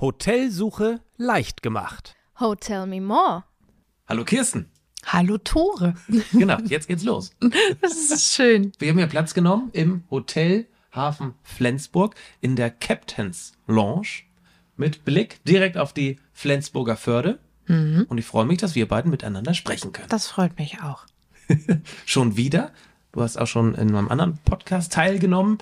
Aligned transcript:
Hotelsuche 0.00 1.00
leicht 1.16 1.62
gemacht. 1.62 2.14
Oh, 2.38 2.54
tell 2.54 2.86
me 2.86 3.00
more. 3.00 3.42
Hallo 4.08 4.24
Kirsten. 4.24 4.70
Hallo 5.04 5.38
Tore. 5.38 5.94
Genau, 6.32 6.58
jetzt 6.66 6.86
geht's 6.86 7.02
los. 7.02 7.32
Das 7.80 7.92
ist 7.92 8.32
schön. 8.34 8.72
Wir 8.78 8.90
haben 8.90 8.98
hier 8.98 9.08
Platz 9.08 9.34
genommen 9.34 9.70
im 9.72 10.04
Hotel 10.10 10.66
Hafen 10.92 11.34
Flensburg 11.42 12.14
in 12.40 12.54
der 12.54 12.70
Captain's 12.70 13.52
Lounge 13.66 14.22
mit 14.76 15.04
Blick 15.04 15.42
direkt 15.44 15.76
auf 15.76 15.92
die 15.92 16.18
Flensburger 16.32 16.96
Förde. 16.96 17.40
Und 17.68 18.16
ich 18.16 18.24
freue 18.24 18.46
mich, 18.46 18.58
dass 18.58 18.74
wir 18.74 18.88
beiden 18.88 19.10
miteinander 19.10 19.52
sprechen 19.52 19.92
können. 19.92 20.08
Das 20.08 20.26
freut 20.26 20.58
mich 20.58 20.80
auch. 20.80 21.04
Schon 22.06 22.36
wieder. 22.38 22.72
Du 23.12 23.20
hast 23.20 23.36
auch 23.36 23.46
schon 23.46 23.74
in 23.74 23.94
einem 23.94 24.08
anderen 24.08 24.38
Podcast 24.44 24.92
teilgenommen. 24.92 25.58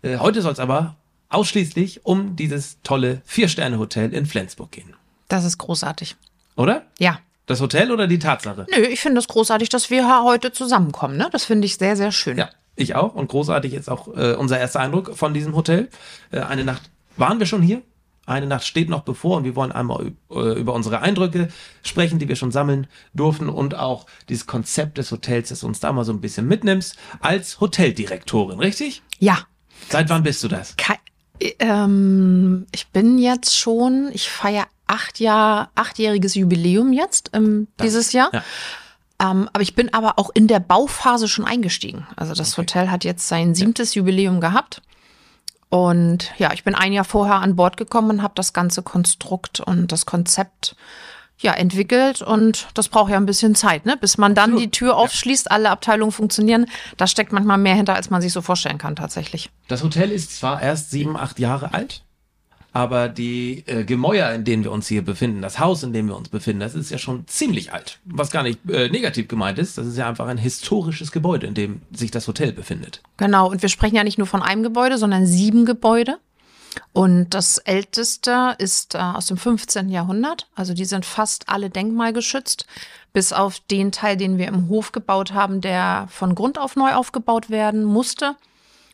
Äh, 0.00 0.16
heute 0.18 0.40
soll 0.40 0.52
es 0.52 0.58
aber 0.58 0.96
ausschließlich 1.30 2.04
um 2.04 2.36
dieses 2.36 2.78
tolle 2.82 3.22
Vier-Sterne-Hotel 3.24 4.12
in 4.12 4.26
Flensburg 4.26 4.72
gehen. 4.72 4.94
Das 5.28 5.44
ist 5.44 5.58
großartig. 5.58 6.16
Oder? 6.56 6.84
Ja. 6.98 7.20
Das 7.46 7.60
Hotel 7.60 7.90
oder 7.90 8.06
die 8.06 8.18
Tatsache? 8.18 8.66
Nö, 8.70 8.82
ich 8.82 9.00
finde 9.00 9.18
es 9.18 9.26
großartig, 9.26 9.70
dass 9.70 9.90
wir 9.90 10.22
heute 10.22 10.52
zusammenkommen. 10.52 11.16
Ne? 11.16 11.28
Das 11.32 11.44
finde 11.44 11.66
ich 11.66 11.76
sehr, 11.76 11.96
sehr 11.96 12.12
schön. 12.12 12.36
Ja, 12.36 12.50
ich 12.76 12.94
auch. 12.94 13.14
Und 13.14 13.28
großartig 13.28 13.74
ist 13.74 13.88
auch 13.88 14.08
äh, 14.08 14.34
unser 14.34 14.58
erster 14.58 14.80
Eindruck 14.80 15.16
von 15.16 15.34
diesem 15.34 15.56
Hotel. 15.56 15.88
Äh, 16.30 16.40
eine 16.40 16.64
Nacht 16.64 16.90
waren 17.16 17.38
wir 17.38 17.46
schon 17.46 17.62
hier. 17.62 17.82
Eine 18.26 18.46
Nacht 18.46 18.64
steht 18.64 18.88
noch 18.88 19.02
bevor 19.02 19.38
und 19.38 19.44
wir 19.44 19.56
wollen 19.56 19.72
einmal 19.72 20.12
äh, 20.30 20.60
über 20.60 20.74
unsere 20.74 21.00
Eindrücke 21.00 21.48
sprechen, 21.82 22.20
die 22.20 22.28
wir 22.28 22.36
schon 22.36 22.52
sammeln 22.52 22.86
durften 23.14 23.48
und 23.48 23.74
auch 23.74 24.06
dieses 24.28 24.46
Konzept 24.46 24.98
des 24.98 25.10
Hotels, 25.10 25.48
das 25.48 25.60
du 25.60 25.66
uns 25.66 25.80
da 25.80 25.92
mal 25.92 26.04
so 26.04 26.12
ein 26.12 26.20
bisschen 26.20 26.46
mitnimmst, 26.46 26.96
als 27.18 27.60
Hoteldirektorin, 27.60 28.60
richtig? 28.60 29.02
Ja. 29.18 29.38
Seit 29.88 30.08
wann 30.10 30.22
bist 30.22 30.44
du 30.44 30.48
das? 30.48 30.76
Ke 30.76 30.94
ähm, 31.58 32.66
ich 32.72 32.88
bin 32.88 33.18
jetzt 33.18 33.56
schon, 33.56 34.10
ich 34.12 34.30
feiere 34.30 34.66
acht 34.86 35.20
Jahr, 35.20 35.70
achtjähriges 35.74 36.34
Jubiläum 36.34 36.92
jetzt 36.92 37.30
ähm, 37.32 37.68
dieses 37.80 38.12
Jahr. 38.12 38.30
Ja. 38.32 38.42
Ähm, 39.20 39.48
aber 39.52 39.62
ich 39.62 39.74
bin 39.74 39.92
aber 39.92 40.18
auch 40.18 40.30
in 40.34 40.48
der 40.48 40.60
Bauphase 40.60 41.28
schon 41.28 41.44
eingestiegen. 41.44 42.06
Also 42.16 42.34
das 42.34 42.56
Hotel 42.56 42.90
hat 42.90 43.04
jetzt 43.04 43.28
sein 43.28 43.54
siebtes 43.54 43.94
Jubiläum 43.94 44.40
gehabt. 44.40 44.82
Und 45.68 46.32
ja, 46.38 46.52
ich 46.52 46.64
bin 46.64 46.74
ein 46.74 46.92
Jahr 46.92 47.04
vorher 47.04 47.36
an 47.36 47.54
Bord 47.54 47.76
gekommen 47.76 48.10
und 48.10 48.22
habe 48.22 48.34
das 48.34 48.52
ganze 48.52 48.82
Konstrukt 48.82 49.60
und 49.60 49.92
das 49.92 50.04
Konzept 50.04 50.74
ja 51.42 51.52
entwickelt 51.52 52.22
und 52.22 52.68
das 52.74 52.88
braucht 52.88 53.10
ja 53.10 53.16
ein 53.16 53.26
bisschen 53.26 53.54
Zeit, 53.54 53.86
ne? 53.86 53.96
Bis 53.96 54.18
man 54.18 54.34
dann 54.34 54.56
die 54.56 54.70
Tür 54.70 54.96
aufschließt, 54.96 55.50
alle 55.50 55.70
Abteilungen 55.70 56.12
funktionieren. 56.12 56.66
Da 56.96 57.06
steckt 57.06 57.32
manchmal 57.32 57.58
mehr 57.58 57.74
hinter, 57.74 57.94
als 57.94 58.10
man 58.10 58.20
sich 58.20 58.32
so 58.32 58.42
vorstellen 58.42 58.78
kann 58.78 58.96
tatsächlich. 58.96 59.50
Das 59.68 59.82
Hotel 59.82 60.10
ist 60.10 60.36
zwar 60.36 60.60
erst 60.60 60.90
sieben, 60.90 61.16
acht 61.16 61.38
Jahre 61.38 61.72
alt, 61.72 62.02
aber 62.72 63.08
die 63.08 63.64
äh, 63.66 63.84
Gemäuer, 63.84 64.30
in 64.32 64.44
denen 64.44 64.64
wir 64.64 64.70
uns 64.70 64.86
hier 64.86 65.02
befinden, 65.02 65.42
das 65.42 65.58
Haus, 65.58 65.82
in 65.82 65.92
dem 65.92 66.06
wir 66.06 66.16
uns 66.16 66.28
befinden, 66.28 66.60
das 66.60 66.74
ist 66.74 66.90
ja 66.90 66.98
schon 66.98 67.26
ziemlich 67.26 67.72
alt. 67.72 67.98
Was 68.04 68.30
gar 68.30 68.42
nicht 68.42 68.60
äh, 68.70 68.88
negativ 68.88 69.28
gemeint 69.28 69.58
ist, 69.58 69.76
das 69.78 69.86
ist 69.86 69.96
ja 69.96 70.08
einfach 70.08 70.28
ein 70.28 70.38
historisches 70.38 71.10
Gebäude, 71.10 71.46
in 71.46 71.54
dem 71.54 71.82
sich 71.92 72.10
das 72.10 72.28
Hotel 72.28 72.52
befindet. 72.52 73.02
Genau, 73.16 73.50
und 73.50 73.62
wir 73.62 73.68
sprechen 73.68 73.96
ja 73.96 74.04
nicht 74.04 74.18
nur 74.18 74.26
von 74.26 74.42
einem 74.42 74.62
Gebäude, 74.62 74.98
sondern 74.98 75.26
sieben 75.26 75.64
Gebäude. 75.64 76.18
Und 76.92 77.30
das 77.30 77.58
älteste 77.58 78.54
ist 78.58 78.94
äh, 78.94 78.98
aus 78.98 79.26
dem 79.26 79.36
15. 79.36 79.88
Jahrhundert. 79.88 80.48
Also 80.54 80.74
die 80.74 80.84
sind 80.84 81.04
fast 81.04 81.48
alle 81.48 81.70
denkmalgeschützt, 81.70 82.66
bis 83.12 83.32
auf 83.32 83.60
den 83.70 83.92
Teil, 83.92 84.16
den 84.16 84.38
wir 84.38 84.48
im 84.48 84.68
Hof 84.68 84.92
gebaut 84.92 85.32
haben, 85.32 85.60
der 85.60 86.08
von 86.10 86.34
Grund 86.34 86.58
auf 86.58 86.76
neu 86.76 86.92
aufgebaut 86.94 87.50
werden 87.50 87.84
musste. 87.84 88.36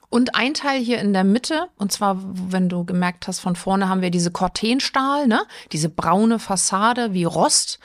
Und 0.09 0.37
ein 0.37 0.55
Teil 0.55 0.81
hier 0.81 1.01
in 1.01 1.13
der 1.13 1.25
Mitte, 1.25 1.69
und 1.79 1.91
zwar, 1.91 2.17
wenn 2.23 2.69
du 2.69 2.85
gemerkt 2.85 3.27
hast, 3.27 3.41
von 3.41 3.57
vorne 3.57 3.89
haben 3.89 4.03
wir 4.03 4.13
diese 4.13 4.31
Cortenstahl, 4.31 5.27
ne? 5.27 5.43
Diese 5.73 5.89
braune 5.89 6.39
Fassade 6.39 7.13
wie 7.13 7.25
Rost. 7.25 7.81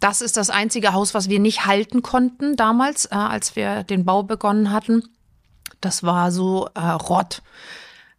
Das 0.00 0.20
ist 0.20 0.36
das 0.36 0.50
einzige 0.50 0.92
Haus, 0.92 1.14
was 1.14 1.28
wir 1.28 1.38
nicht 1.38 1.64
halten 1.64 2.02
konnten 2.02 2.56
damals, 2.56 3.06
äh, 3.06 3.14
als 3.14 3.54
wir 3.54 3.84
den 3.84 4.04
Bau 4.04 4.24
begonnen 4.24 4.72
hatten. 4.72 5.04
Das 5.80 6.02
war 6.02 6.32
so 6.32 6.68
äh, 6.74 6.80
Rott. 6.80 7.42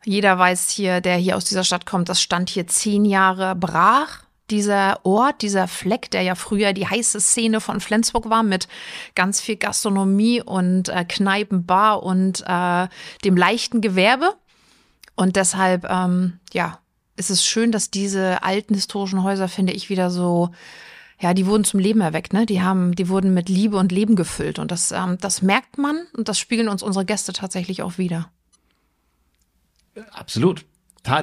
Jeder 0.06 0.38
weiß 0.38 0.70
hier, 0.70 1.02
der 1.02 1.16
hier 1.16 1.38
aus 1.38 1.46
dieser 1.46 1.64
Stadt 1.64 1.86
kommt, 1.86 2.10
das 2.10 2.22
stand 2.22 2.50
hier 2.50 2.68
zehn 2.68 3.06
Jahre 3.06 3.56
brach. 3.56 4.24
Dieser 4.50 5.00
Ort, 5.06 5.42
dieser 5.42 5.70
Fleck, 5.70 6.12
der 6.12 6.22
ja 6.22 6.36
früher 6.36 6.74
die 6.74 6.86
heiße 6.86 7.20
Szene 7.22 7.62
von 7.62 7.80
Flensburg 7.80 8.30
war, 8.30 8.44
mit 8.44 8.68
ganz 9.16 9.40
viel 9.40 9.56
Gastronomie 9.56 10.42
und 10.42 10.90
äh, 10.90 11.06
Kneipen, 11.06 11.66
Bar 11.66 12.04
und 12.04 12.44
äh, 12.46 12.88
dem 13.24 13.38
leichten 13.38 13.80
Gewerbe. 13.80 14.36
Und 15.16 15.38
deshalb, 15.38 15.86
ähm, 15.90 16.40
ja, 16.52 16.80
ist 17.16 17.30
es 17.30 17.46
schön, 17.46 17.72
dass 17.72 17.90
diese 17.90 18.44
alten 18.44 18.74
historischen 18.74 19.24
Häuser, 19.24 19.48
finde 19.48 19.74
ich, 19.74 19.90
wieder 19.90 20.10
so, 20.12 20.50
ja, 21.20 21.34
die 21.34 21.46
wurden 21.46 21.64
zum 21.64 21.80
Leben 21.80 22.02
erweckt, 22.02 22.34
ne? 22.34 22.46
Die 22.46 22.62
haben, 22.62 22.96
die 22.96 23.08
wurden 23.08 23.34
mit 23.34 23.48
Liebe 23.48 23.78
und 23.78 23.94
Leben 23.94 24.18
gefüllt. 24.18 24.60
Und 24.60 24.72
das, 24.72 24.92
ähm, 24.92 25.18
das 25.22 25.42
merkt 25.42 25.78
man 25.78 26.06
und 26.18 26.28
das 26.28 26.38
spiegeln 26.38 26.68
uns 26.68 26.84
unsere 26.84 27.06
Gäste 27.06 27.32
tatsächlich 27.32 27.82
auch 27.82 27.98
wieder. 27.98 28.30
Absolut. 30.12 30.66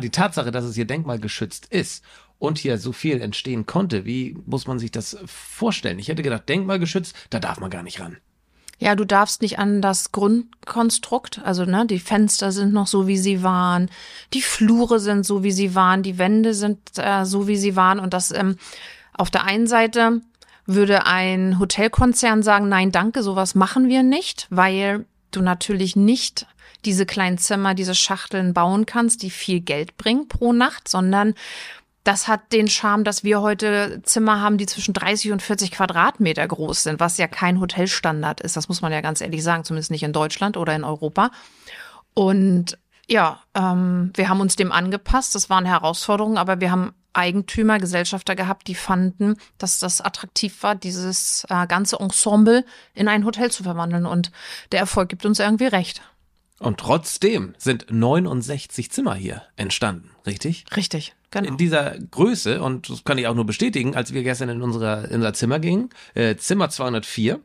Die 0.02 0.10
Tatsache, 0.10 0.50
dass 0.50 0.64
es 0.64 0.74
hier 0.74 0.84
denkmalgeschützt 0.84 1.66
ist 1.66 2.04
und 2.38 2.58
hier 2.58 2.78
so 2.78 2.92
viel 2.92 3.20
entstehen 3.20 3.66
konnte, 3.66 4.04
wie 4.04 4.36
muss 4.46 4.66
man 4.66 4.78
sich 4.78 4.90
das 4.90 5.16
vorstellen? 5.24 5.98
Ich 5.98 6.08
hätte 6.08 6.22
gedacht, 6.22 6.48
denkmalgeschützt, 6.48 7.14
da 7.30 7.38
darf 7.38 7.60
man 7.60 7.70
gar 7.70 7.82
nicht 7.82 8.00
ran. 8.00 8.18
Ja, 8.78 8.96
du 8.96 9.04
darfst 9.04 9.42
nicht 9.42 9.58
an 9.58 9.82
das 9.82 10.10
Grundkonstrukt, 10.10 11.42
also 11.44 11.66
ne, 11.66 11.84
die 11.86 11.98
Fenster 11.98 12.50
sind 12.50 12.72
noch 12.72 12.86
so, 12.86 13.06
wie 13.06 13.18
sie 13.18 13.42
waren, 13.42 13.90
die 14.32 14.40
Flure 14.40 15.00
sind 15.00 15.26
so, 15.26 15.42
wie 15.42 15.52
sie 15.52 15.74
waren, 15.74 16.02
die 16.02 16.16
Wände 16.16 16.54
sind 16.54 16.78
äh, 16.96 17.26
so, 17.26 17.46
wie 17.46 17.58
sie 17.58 17.76
waren 17.76 18.00
und 18.00 18.14
das 18.14 18.30
ähm, 18.30 18.56
auf 19.12 19.30
der 19.30 19.44
einen 19.44 19.66
Seite 19.66 20.22
würde 20.64 21.04
ein 21.04 21.58
Hotelkonzern 21.58 22.42
sagen, 22.42 22.70
nein, 22.70 22.90
danke, 22.90 23.22
sowas 23.22 23.54
machen 23.54 23.88
wir 23.88 24.02
nicht, 24.02 24.46
weil 24.48 25.04
du 25.36 25.42
natürlich 25.42 25.96
nicht 25.96 26.46
diese 26.84 27.06
kleinen 27.06 27.38
Zimmer, 27.38 27.74
diese 27.74 27.94
Schachteln 27.94 28.54
bauen 28.54 28.86
kannst, 28.86 29.22
die 29.22 29.30
viel 29.30 29.60
Geld 29.60 29.96
bringen 29.96 30.28
pro 30.28 30.52
Nacht, 30.52 30.88
sondern 30.88 31.34
das 32.04 32.28
hat 32.28 32.52
den 32.52 32.68
Charme, 32.68 33.04
dass 33.04 33.24
wir 33.24 33.42
heute 33.42 34.00
Zimmer 34.04 34.40
haben, 34.40 34.56
die 34.56 34.66
zwischen 34.66 34.94
30 34.94 35.32
und 35.32 35.42
40 35.42 35.70
Quadratmeter 35.70 36.46
groß 36.46 36.84
sind, 36.84 37.00
was 37.00 37.18
ja 37.18 37.28
kein 37.28 37.60
Hotelstandard 37.60 38.40
ist. 38.40 38.56
Das 38.56 38.68
muss 38.68 38.80
man 38.80 38.90
ja 38.90 39.02
ganz 39.02 39.20
ehrlich 39.20 39.42
sagen, 39.42 39.64
zumindest 39.64 39.90
nicht 39.90 40.02
in 40.02 40.14
Deutschland 40.14 40.56
oder 40.56 40.74
in 40.74 40.84
Europa. 40.84 41.30
Und 42.14 42.78
ja, 43.06 43.40
ähm, 43.54 44.12
wir 44.14 44.28
haben 44.28 44.40
uns 44.40 44.56
dem 44.56 44.72
angepasst. 44.72 45.34
Das 45.34 45.50
waren 45.50 45.66
Herausforderungen, 45.66 46.38
aber 46.38 46.60
wir 46.60 46.70
haben 46.70 46.94
Eigentümer, 47.12 47.78
Gesellschafter 47.78 48.36
gehabt, 48.36 48.68
die 48.68 48.74
fanden, 48.74 49.36
dass 49.58 49.78
das 49.78 50.00
attraktiv 50.00 50.62
war, 50.62 50.74
dieses 50.74 51.46
äh, 51.48 51.66
ganze 51.66 51.98
Ensemble 51.98 52.64
in 52.94 53.08
ein 53.08 53.24
Hotel 53.24 53.50
zu 53.50 53.62
verwandeln. 53.62 54.06
Und 54.06 54.30
der 54.72 54.80
Erfolg 54.80 55.08
gibt 55.08 55.26
uns 55.26 55.38
irgendwie 55.38 55.66
recht. 55.66 56.02
Und 56.60 56.78
trotzdem 56.78 57.54
sind 57.56 57.86
69 57.90 58.90
Zimmer 58.90 59.14
hier 59.14 59.42
entstanden, 59.56 60.10
richtig? 60.26 60.66
Richtig, 60.76 61.14
genau. 61.30 61.48
In 61.48 61.56
dieser 61.56 61.98
Größe, 61.98 62.62
und 62.62 62.90
das 62.90 63.02
kann 63.02 63.16
ich 63.16 63.26
auch 63.26 63.34
nur 63.34 63.46
bestätigen, 63.46 63.96
als 63.96 64.12
wir 64.12 64.22
gestern 64.22 64.50
in, 64.50 64.60
unserer, 64.60 65.06
in 65.08 65.16
unser 65.16 65.32
Zimmer 65.32 65.58
gingen, 65.58 65.88
äh, 66.12 66.36
Zimmer 66.36 66.68
204, 66.68 67.40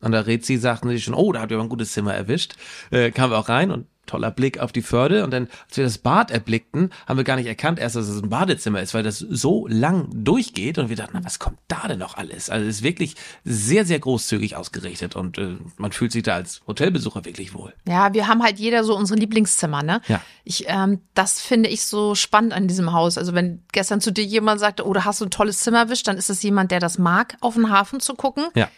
an 0.00 0.12
der 0.12 0.26
Rezi 0.26 0.56
sagten 0.56 0.88
sie 0.88 1.00
schon, 1.00 1.14
oh, 1.14 1.32
da 1.32 1.40
habt 1.40 1.52
ihr 1.52 1.56
aber 1.56 1.64
ein 1.64 1.68
gutes 1.68 1.92
Zimmer 1.92 2.14
erwischt, 2.14 2.56
äh, 2.90 3.12
kamen 3.12 3.32
wir 3.32 3.38
auch 3.38 3.48
rein 3.48 3.70
und 3.70 3.86
toller 4.08 4.30
Blick 4.30 4.58
auf 4.58 4.72
die 4.72 4.82
Förde 4.82 5.24
und 5.24 5.30
dann, 5.30 5.48
als 5.68 5.76
wir 5.76 5.84
das 5.84 5.98
Bad 5.98 6.30
erblickten, 6.30 6.90
haben 7.06 7.16
wir 7.16 7.24
gar 7.24 7.36
nicht 7.36 7.46
erkannt 7.46 7.78
erst, 7.78 7.96
dass 7.96 8.08
es 8.08 8.22
ein 8.22 8.28
Badezimmer 8.28 8.80
ist, 8.80 8.94
weil 8.94 9.02
das 9.02 9.18
so 9.18 9.66
lang 9.68 10.08
durchgeht 10.12 10.78
und 10.78 10.88
wir 10.88 10.96
dachten, 10.96 11.12
na, 11.14 11.24
was 11.24 11.38
kommt 11.38 11.58
da 11.68 11.86
denn 11.86 11.98
noch 11.98 12.16
alles? 12.16 12.50
Also 12.50 12.66
es 12.66 12.76
ist 12.76 12.82
wirklich 12.82 13.14
sehr, 13.44 13.84
sehr 13.84 13.98
großzügig 13.98 14.56
ausgerichtet 14.56 15.14
und 15.14 15.38
äh, 15.38 15.56
man 15.76 15.92
fühlt 15.92 16.12
sich 16.12 16.22
da 16.22 16.34
als 16.34 16.62
Hotelbesucher 16.66 17.24
wirklich 17.24 17.54
wohl. 17.54 17.72
Ja, 17.86 18.12
wir 18.12 18.26
haben 18.26 18.42
halt 18.42 18.58
jeder 18.58 18.82
so 18.84 18.96
unsere 18.96 19.20
Lieblingszimmer, 19.20 19.82
ne? 19.82 20.00
Ja. 20.08 20.20
Ich, 20.44 20.64
ähm, 20.68 21.00
das 21.14 21.40
finde 21.40 21.68
ich 21.68 21.84
so 21.84 22.14
spannend 22.14 22.52
an 22.52 22.66
diesem 22.68 22.92
Haus. 22.92 23.18
Also 23.18 23.34
wenn 23.34 23.62
gestern 23.72 24.00
zu 24.00 24.12
dir 24.12 24.24
jemand 24.24 24.60
sagte, 24.60 24.86
oh, 24.86 24.92
da 24.92 25.04
hast 25.04 25.20
du 25.20 25.26
ein 25.26 25.30
tolles 25.30 25.60
Zimmer 25.60 25.78
erwischt, 25.78 26.08
dann 26.08 26.16
ist 26.16 26.30
es 26.30 26.42
jemand, 26.42 26.70
der 26.70 26.80
das 26.80 26.98
mag, 26.98 27.36
auf 27.40 27.54
den 27.54 27.70
Hafen 27.70 28.00
zu 28.00 28.14
gucken. 28.14 28.48
Ja. 28.54 28.68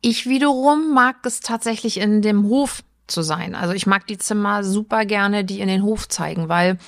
Ich 0.00 0.28
wiederum 0.28 0.94
mag 0.94 1.16
es 1.24 1.40
tatsächlich 1.40 1.98
in 1.98 2.22
dem 2.22 2.44
Hof 2.44 2.84
zu 3.08 3.22
sein. 3.22 3.54
Also 3.54 3.74
ich 3.74 3.86
mag 3.86 4.06
die 4.06 4.18
Zimmer 4.18 4.62
super 4.64 5.04
gerne, 5.04 5.44
die 5.44 5.60
in 5.60 5.68
den 5.68 5.82
Hof 5.82 6.08
zeigen, 6.08 6.48
weil 6.48 6.78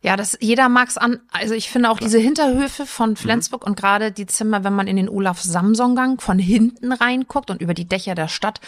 ja, 0.00 0.16
das 0.16 0.36
jeder 0.40 0.68
mag's 0.68 0.96
an. 0.96 1.20
Also 1.30 1.54
ich 1.54 1.70
finde 1.70 1.90
auch 1.90 1.98
diese 1.98 2.18
Hinterhöfe 2.18 2.86
von 2.86 3.14
Flensburg 3.14 3.64
und 3.64 3.76
gerade 3.76 4.10
die 4.10 4.26
Zimmer, 4.26 4.64
wenn 4.64 4.72
man 4.74 4.88
in 4.88 4.96
den 4.96 5.08
Olaf 5.08 5.40
Samson 5.40 5.94
Gang 5.94 6.20
von 6.20 6.38
hinten 6.38 6.92
reinguckt 6.92 7.50
und 7.50 7.60
über 7.60 7.74
die 7.74 7.84
Dächer 7.88 8.16
der 8.16 8.26
Stadt, 8.28 8.60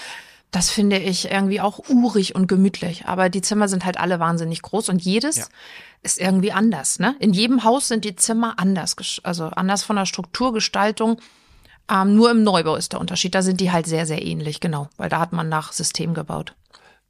das 0.52 0.70
finde 0.70 0.98
ich 0.98 1.32
irgendwie 1.32 1.60
auch 1.60 1.80
urig 1.88 2.36
und 2.36 2.46
gemütlich. 2.46 3.06
Aber 3.06 3.28
die 3.28 3.42
Zimmer 3.42 3.66
sind 3.66 3.84
halt 3.84 3.98
alle 3.98 4.20
wahnsinnig 4.20 4.62
groß 4.62 4.88
und 4.90 5.02
jedes 5.02 5.36
Ja. 5.36 5.44
ist 6.04 6.20
irgendwie 6.20 6.52
anders. 6.52 7.00
Ne? 7.00 7.16
In 7.18 7.32
jedem 7.32 7.64
Haus 7.64 7.88
sind 7.88 8.04
die 8.04 8.14
Zimmer 8.14 8.54
anders, 8.58 8.94
also 9.24 9.46
anders 9.46 9.82
von 9.82 9.96
der 9.96 10.06
Strukturgestaltung. 10.06 11.18
Ähm, 11.90 12.14
nur 12.14 12.30
im 12.30 12.42
Neubau 12.42 12.76
ist 12.76 12.92
der 12.92 13.00
Unterschied. 13.00 13.34
Da 13.34 13.42
sind 13.42 13.60
die 13.60 13.72
halt 13.72 13.86
sehr, 13.86 14.06
sehr 14.06 14.24
ähnlich, 14.24 14.60
genau, 14.60 14.88
weil 14.96 15.08
da 15.08 15.20
hat 15.20 15.32
man 15.32 15.48
nach 15.48 15.72
System 15.72 16.14
gebaut. 16.14 16.54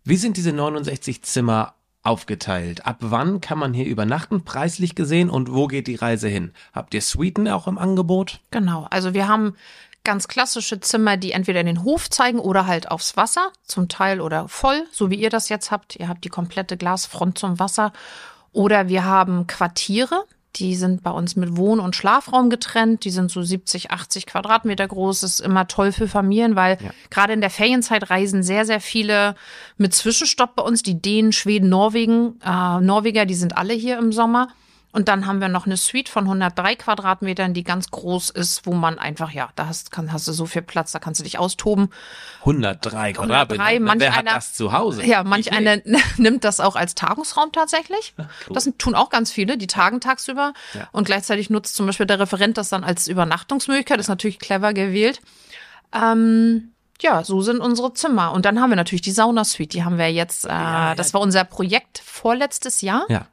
Wie 0.05 0.17
sind 0.17 0.37
diese 0.37 0.53
69 0.53 1.23
Zimmer 1.23 1.75
aufgeteilt. 2.05 2.87
Ab 2.87 2.99
wann 3.01 3.41
kann 3.41 3.59
man 3.59 3.73
hier 3.73 3.87
übernachten, 3.87 4.45
preislich 4.45 4.95
gesehen, 4.95 5.31
und 5.31 5.53
wo 5.53 5.67
geht 5.67 5.87
die 5.87 5.95
Reise 5.95 6.29
hin? 6.29 6.53
Habt 6.73 6.95
ihr 6.95 7.01
Suiten 7.01 7.49
auch 7.49 7.67
im 7.67 7.79
Angebot? 7.79 8.41
Genau, 8.51 8.87
also 8.91 9.15
wir 9.15 9.27
haben 9.27 9.57
ganz 10.05 10.29
klassische 10.29 10.81
Zimmer, 10.81 11.17
die 11.17 11.33
entweder 11.33 11.61
in 11.61 11.67
den 11.67 11.83
Hof 11.83 12.11
zeigen 12.11 12.39
oder 12.39 12.67
halt 12.67 12.91
aufs 12.91 13.17
Wasser, 13.17 13.51
zum 13.65 13.89
Teil 13.89 14.21
oder 14.21 14.49
voll, 14.49 14.85
so 14.93 15.11
wie 15.11 15.17
ihr 15.17 15.31
das 15.31 15.49
jetzt 15.49 15.71
habt. 15.71 15.97
Ihr 15.97 16.09
habt 16.09 16.25
die 16.25 16.29
komplette 16.29 16.77
Glasfront 16.77 17.39
zum 17.39 17.59
Wasser. 17.59 17.93
Oder 18.53 18.89
wir 18.89 19.05
haben 19.05 19.47
Quartiere, 19.47 20.25
die 20.57 20.77
sind 20.77 21.03
bei 21.03 21.11
uns 21.11 21.37
mit 21.37 21.57
Wohn- 21.57 21.81
und 21.81 21.97
Schlafraum 21.97 22.51
getrennt. 22.51 23.05
Die 23.05 23.11
sind 23.11 23.31
so 23.31 23.43
70, 23.43 23.91
80 23.91 24.27
Quadratmeter 24.27 24.87
groß. 24.87 25.21
Das 25.21 25.33
ist 25.33 25.41
immer 25.41 25.67
toll 25.69 25.93
für 25.93 26.09
Familien, 26.09 26.57
weil 26.57 26.79
Ja. 26.81 26.91
gerade 27.11 27.33
in 27.33 27.41
der 27.41 27.51
Ferienzeit 27.51 28.11
reisen 28.11 28.43
sehr, 28.43 28.65
sehr 28.65 28.81
viele 28.81 29.35
mit 29.77 29.95
Zwischenstopp 29.95 30.55
bei 30.57 30.63
uns. 30.63 30.83
Die 30.83 31.01
Dänen, 31.01 31.33
Schweden, 31.33 31.69
Norwegen, 31.69 32.41
äh, 32.45 32.81
Norweger, 32.81 33.27
die 33.27 33.35
sind 33.35 33.57
alle 33.57 33.75
hier 33.75 33.99
im 33.99 34.13
Sommer. 34.13 34.49
Und 34.95 35.09
dann 35.09 35.27
haben 35.27 35.41
wir 35.41 35.49
noch 35.49 35.67
eine 35.67 35.77
Suite 35.77 36.09
von 36.09 36.23
103 36.25 36.77
Quadratmetern, 36.77 37.53
die 37.53 37.65
ganz 37.65 37.91
groß 37.91 38.31
ist, 38.31 38.65
wo 38.65 38.75
man 38.75 38.97
einfach, 39.01 39.33
ja, 39.33 39.49
da 39.57 39.67
hast, 39.67 39.91
kann, 39.91 40.13
hast 40.13 40.29
du 40.29 40.33
so 40.33 40.47
viel 40.47 40.63
Platz, 40.63 40.93
da 40.93 41.01
kannst 41.01 41.19
du 41.19 41.25
dich 41.25 41.37
austoben. 41.37 41.91
103 42.41 43.13
Quadratmeter. 43.15 43.61
103, 43.65 43.81
manch 43.81 44.01
Wer 44.01 44.13
hat 44.13 44.21
einer- 44.21 44.35
das 44.37 44.55
zu 44.55 44.73
Hause? 44.73 45.05
Ja, 45.05 45.25
manch 45.25 45.53
einer 45.53 45.79
nimmt 46.17 46.45
das 46.45 46.61
auch 46.61 46.77
als 46.77 46.95
Tagungsraum 46.95 47.51
tatsächlich. 47.51 48.15
cool. 48.19 48.27
Das 48.55 48.71
tun 48.79 48.95
auch 48.95 49.11
ganz 49.11 49.33
viele, 49.33 49.59
die 49.59 49.67
tagen 49.67 50.01
tagsüber. 50.01 50.53
Ja. 50.75 50.89
Und 50.93 51.07
gleichzeitig 51.07 51.51
nutzt 51.51 51.75
zum 51.75 51.87
Beispiel 51.87 52.07
der 52.07 52.21
Referent 52.21 52.57
das 52.57 52.69
dann 52.69 52.85
als 52.85 53.09
Übernachtungsmöglichkeit. 53.09 53.99
Das 53.99 54.05
ist 54.07 54.11
natürlich 54.11 54.39
clever 54.39 54.73
gewählt. 54.75 55.21
Ähm, 55.93 56.71
ja, 57.01 57.25
so 57.25 57.41
sind 57.43 57.59
unsere 57.61 57.93
Zimmer. 57.95 58.33
Und 58.33 58.45
dann 58.45 58.61
haben 58.61 58.71
wir 58.71 58.77
natürlich 58.77 59.03
die 59.03 59.11
Saunasuite. 59.11 59.71
Die 59.77 59.85
haben 59.85 59.99
wir 59.99 60.11
jetzt, 60.13 60.45
äh, 60.45 60.51
ja. 60.51 60.95
das 60.95 61.13
war 61.15 61.21
unser 61.21 61.43
Projekt 61.45 61.99
vorletztes 62.05 62.81
Jahr 62.81 63.05
Ja. 63.09 63.27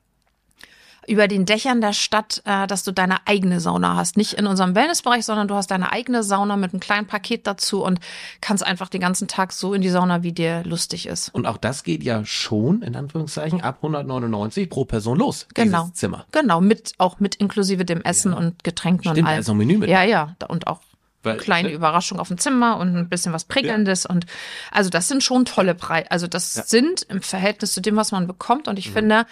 Über 1.07 1.27
den 1.27 1.45
Dächern 1.45 1.81
der 1.81 1.93
Stadt, 1.93 2.41
äh, 2.45 2.67
dass 2.67 2.83
du 2.83 2.91
deine 2.91 3.25
eigene 3.27 3.59
Sauna 3.59 3.95
hast. 3.95 4.17
Nicht 4.17 4.33
in 4.33 4.45
unserem 4.45 4.75
Wellnessbereich, 4.75 5.25
sondern 5.25 5.47
du 5.47 5.55
hast 5.55 5.71
deine 5.71 5.91
eigene 5.91 6.21
Sauna 6.23 6.57
mit 6.57 6.73
einem 6.73 6.79
kleinen 6.79 7.07
Paket 7.07 7.47
dazu 7.47 7.83
und 7.83 7.99
kannst 8.39 8.63
einfach 8.65 8.87
den 8.87 9.01
ganzen 9.01 9.27
Tag 9.27 9.51
so 9.51 9.73
in 9.73 9.81
die 9.81 9.89
Sauna, 9.89 10.21
wie 10.21 10.31
dir 10.31 10.63
lustig 10.63 11.07
ist. 11.07 11.29
Und 11.33 11.47
auch 11.47 11.57
das 11.57 11.83
geht 11.83 12.03
ja 12.03 12.23
schon, 12.23 12.83
in 12.83 12.95
Anführungszeichen, 12.95 13.61
ab 13.61 13.77
199 13.77 14.69
pro 14.69 14.85
Person 14.85 15.17
los. 15.17 15.47
Genau. 15.55 15.89
Zimmer. 15.93 16.25
Genau, 16.31 16.61
mit, 16.61 16.93
auch 16.99 17.19
mit 17.19 17.35
inklusive 17.35 17.83
dem 17.83 18.01
Essen 18.03 18.33
und 18.33 18.63
Getränken 18.63 19.07
und 19.09 19.15
Stimmt, 19.15 19.27
allem. 19.27 19.37
also 19.37 19.53
ein 19.53 19.57
Menü 19.57 19.77
mit. 19.79 19.89
Ja, 19.89 20.03
ja, 20.03 20.35
und 20.49 20.67
auch 20.67 20.81
Weil- 21.23 21.37
kleine 21.37 21.69
ne? 21.69 21.73
Überraschung 21.75 22.19
auf 22.19 22.27
dem 22.27 22.37
Zimmer 22.37 22.77
und 22.77 22.95
ein 22.95 23.09
bisschen 23.09 23.33
was 23.33 23.45
Prickelndes 23.45 24.05
und 24.05 24.25
also 24.71 24.89
das 24.91 25.07
sind 25.07 25.23
schon 25.23 25.45
tolle 25.45 25.73
Preise. 25.75 26.09
Also 26.11 26.27
das 26.27 26.53
sind 26.53 27.03
im 27.09 27.21
Verhältnis 27.21 27.73
zu 27.73 27.81
dem, 27.81 27.95
was 27.95 28.11
man 28.11 28.27
bekommt 28.27 28.67
und 28.67 28.77
ich 28.79 28.89
Mhm. 28.89 28.93
finde, 28.93 29.25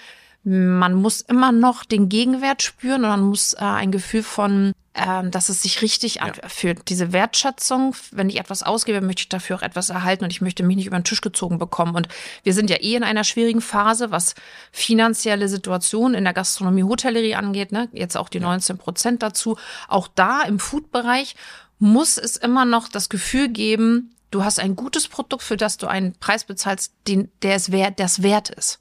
man 0.44 0.94
muss 0.94 1.21
immer 1.21 1.51
noch 1.51 1.83
den 1.83 2.07
Gegenwert 2.07 2.62
spüren 2.62 3.03
und 3.03 3.09
man 3.09 3.21
muss 3.21 3.53
äh, 3.53 3.57
ein 3.59 3.91
Gefühl 3.91 4.24
von, 4.24 4.74
ähm, 4.95 5.31
dass 5.31 5.50
es 5.50 5.62
sich 5.62 5.81
richtig 5.81 6.21
anfühlt. 6.21 6.89
Diese 6.89 7.12
Wertschätzung, 7.12 7.94
wenn 8.12 8.30
ich 8.30 8.39
etwas 8.39 8.63
ausgebe, 8.63 9.01
möchte 9.01 9.21
ich 9.24 9.30
dafür 9.30 9.57
auch 9.57 9.62
etwas 9.62 9.89
erhalten 9.89 10.24
und 10.24 10.31
ich 10.31 10.41
möchte 10.41 10.63
mich 10.63 10.77
nicht 10.77 10.88
über 10.88 10.97
den 10.97 11.03
Tisch 11.03 11.21
gezogen 11.21 11.59
bekommen. 11.59 11.95
Und 11.95 12.07
wir 12.44 12.53
sind 12.53 12.69
ja 12.69 12.77
eh 12.77 12.95
in 12.95 13.03
einer 13.03 13.25
schwierigen 13.25 13.62
Phase, 13.62 14.12
was 14.12 14.33
finanzielle 14.71 15.50
Situation 15.50 16.13
in 16.13 16.24
der 16.24 16.33
Gastronomie, 16.33 16.83
Hotellerie 16.83 17.36
angeht. 17.36 17.71
Ne? 17.71 17.89
Jetzt 17.91 18.18
auch 18.18 18.30
die 18.30 18.39
19 18.39 18.77
Prozent 18.77 19.21
dazu. 19.21 19.57
Auch 19.88 20.07
da 20.07 20.41
im 20.44 20.59
Food-Bereich 20.59 21.36
muss 21.80 22.18
es 22.18 22.38
immer 22.38 22.65
noch 22.65 22.88
das 22.88 23.09
Gefühl 23.09 23.50
geben, 23.50 24.15
du 24.31 24.44
hast 24.44 24.59
ein 24.59 24.75
gutes 24.75 25.07
Produkt, 25.07 25.44
für 25.44 25.57
das 25.57 25.77
du 25.77 25.88
einen 25.88 26.13
Preis 26.13 26.45
bezahlst, 26.45 26.94
den, 27.07 27.30
der 27.41 27.56
es 27.56 27.71
wert, 27.71 28.00
der 28.00 28.06
es 28.06 28.24
wert 28.24 28.50
ist. 28.50 28.80